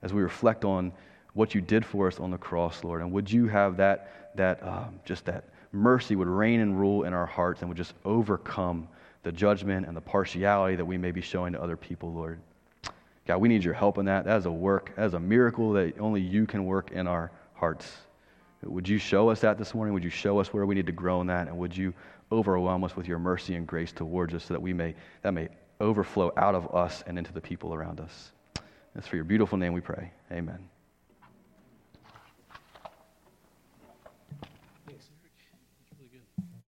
as 0.02 0.12
we 0.12 0.22
reflect 0.22 0.64
on 0.64 0.92
what 1.36 1.54
you 1.54 1.60
did 1.60 1.84
for 1.84 2.08
us 2.08 2.18
on 2.18 2.30
the 2.30 2.38
cross, 2.38 2.82
Lord? 2.82 3.02
And 3.02 3.12
would 3.12 3.30
you 3.30 3.46
have 3.46 3.76
that? 3.76 4.26
that 4.36 4.62
um, 4.62 5.00
just 5.04 5.24
that 5.26 5.44
mercy 5.72 6.16
would 6.16 6.28
reign 6.28 6.60
and 6.60 6.78
rule 6.78 7.04
in 7.04 7.12
our 7.12 7.26
hearts 7.26 7.60
and 7.60 7.68
would 7.68 7.76
just 7.76 7.94
overcome 8.04 8.88
the 9.22 9.32
judgment 9.32 9.86
and 9.86 9.96
the 9.96 10.00
partiality 10.00 10.76
that 10.76 10.84
we 10.84 10.96
may 10.96 11.10
be 11.10 11.20
showing 11.20 11.52
to 11.52 11.62
other 11.62 11.76
people, 11.76 12.12
Lord. 12.12 12.38
God, 13.26 13.38
we 13.38 13.48
need 13.48 13.64
your 13.64 13.74
help 13.74 13.98
in 13.98 14.06
that. 14.06 14.24
That 14.24 14.38
is 14.38 14.46
a 14.46 14.50
work, 14.50 14.92
that 14.94 15.06
is 15.06 15.14
a 15.14 15.20
miracle 15.20 15.72
that 15.72 15.98
only 15.98 16.20
you 16.20 16.46
can 16.46 16.64
work 16.64 16.92
in 16.92 17.08
our 17.08 17.32
hearts. 17.54 17.92
Would 18.62 18.88
you 18.88 18.98
show 18.98 19.28
us 19.30 19.40
that 19.40 19.58
this 19.58 19.74
morning? 19.74 19.94
Would 19.94 20.04
you 20.04 20.10
show 20.10 20.38
us 20.38 20.52
where 20.52 20.64
we 20.64 20.74
need 20.74 20.86
to 20.86 20.92
grow 20.92 21.20
in 21.20 21.26
that? 21.26 21.48
And 21.48 21.58
would 21.58 21.76
you 21.76 21.92
overwhelm 22.30 22.84
us 22.84 22.96
with 22.96 23.08
your 23.08 23.18
mercy 23.18 23.54
and 23.54 23.66
grace 23.66 23.92
towards 23.92 24.32
us 24.34 24.44
so 24.44 24.54
that 24.54 24.60
we 24.60 24.72
may, 24.72 24.94
that 25.22 25.32
may 25.32 25.48
overflow 25.80 26.32
out 26.36 26.54
of 26.54 26.74
us 26.74 27.02
and 27.06 27.18
into 27.18 27.32
the 27.32 27.40
people 27.40 27.74
around 27.74 28.00
us? 28.00 28.30
It's 28.94 29.06
for 29.06 29.16
your 29.16 29.24
beautiful 29.24 29.58
name 29.58 29.72
we 29.72 29.80
pray. 29.80 30.12
Amen. 30.32 30.75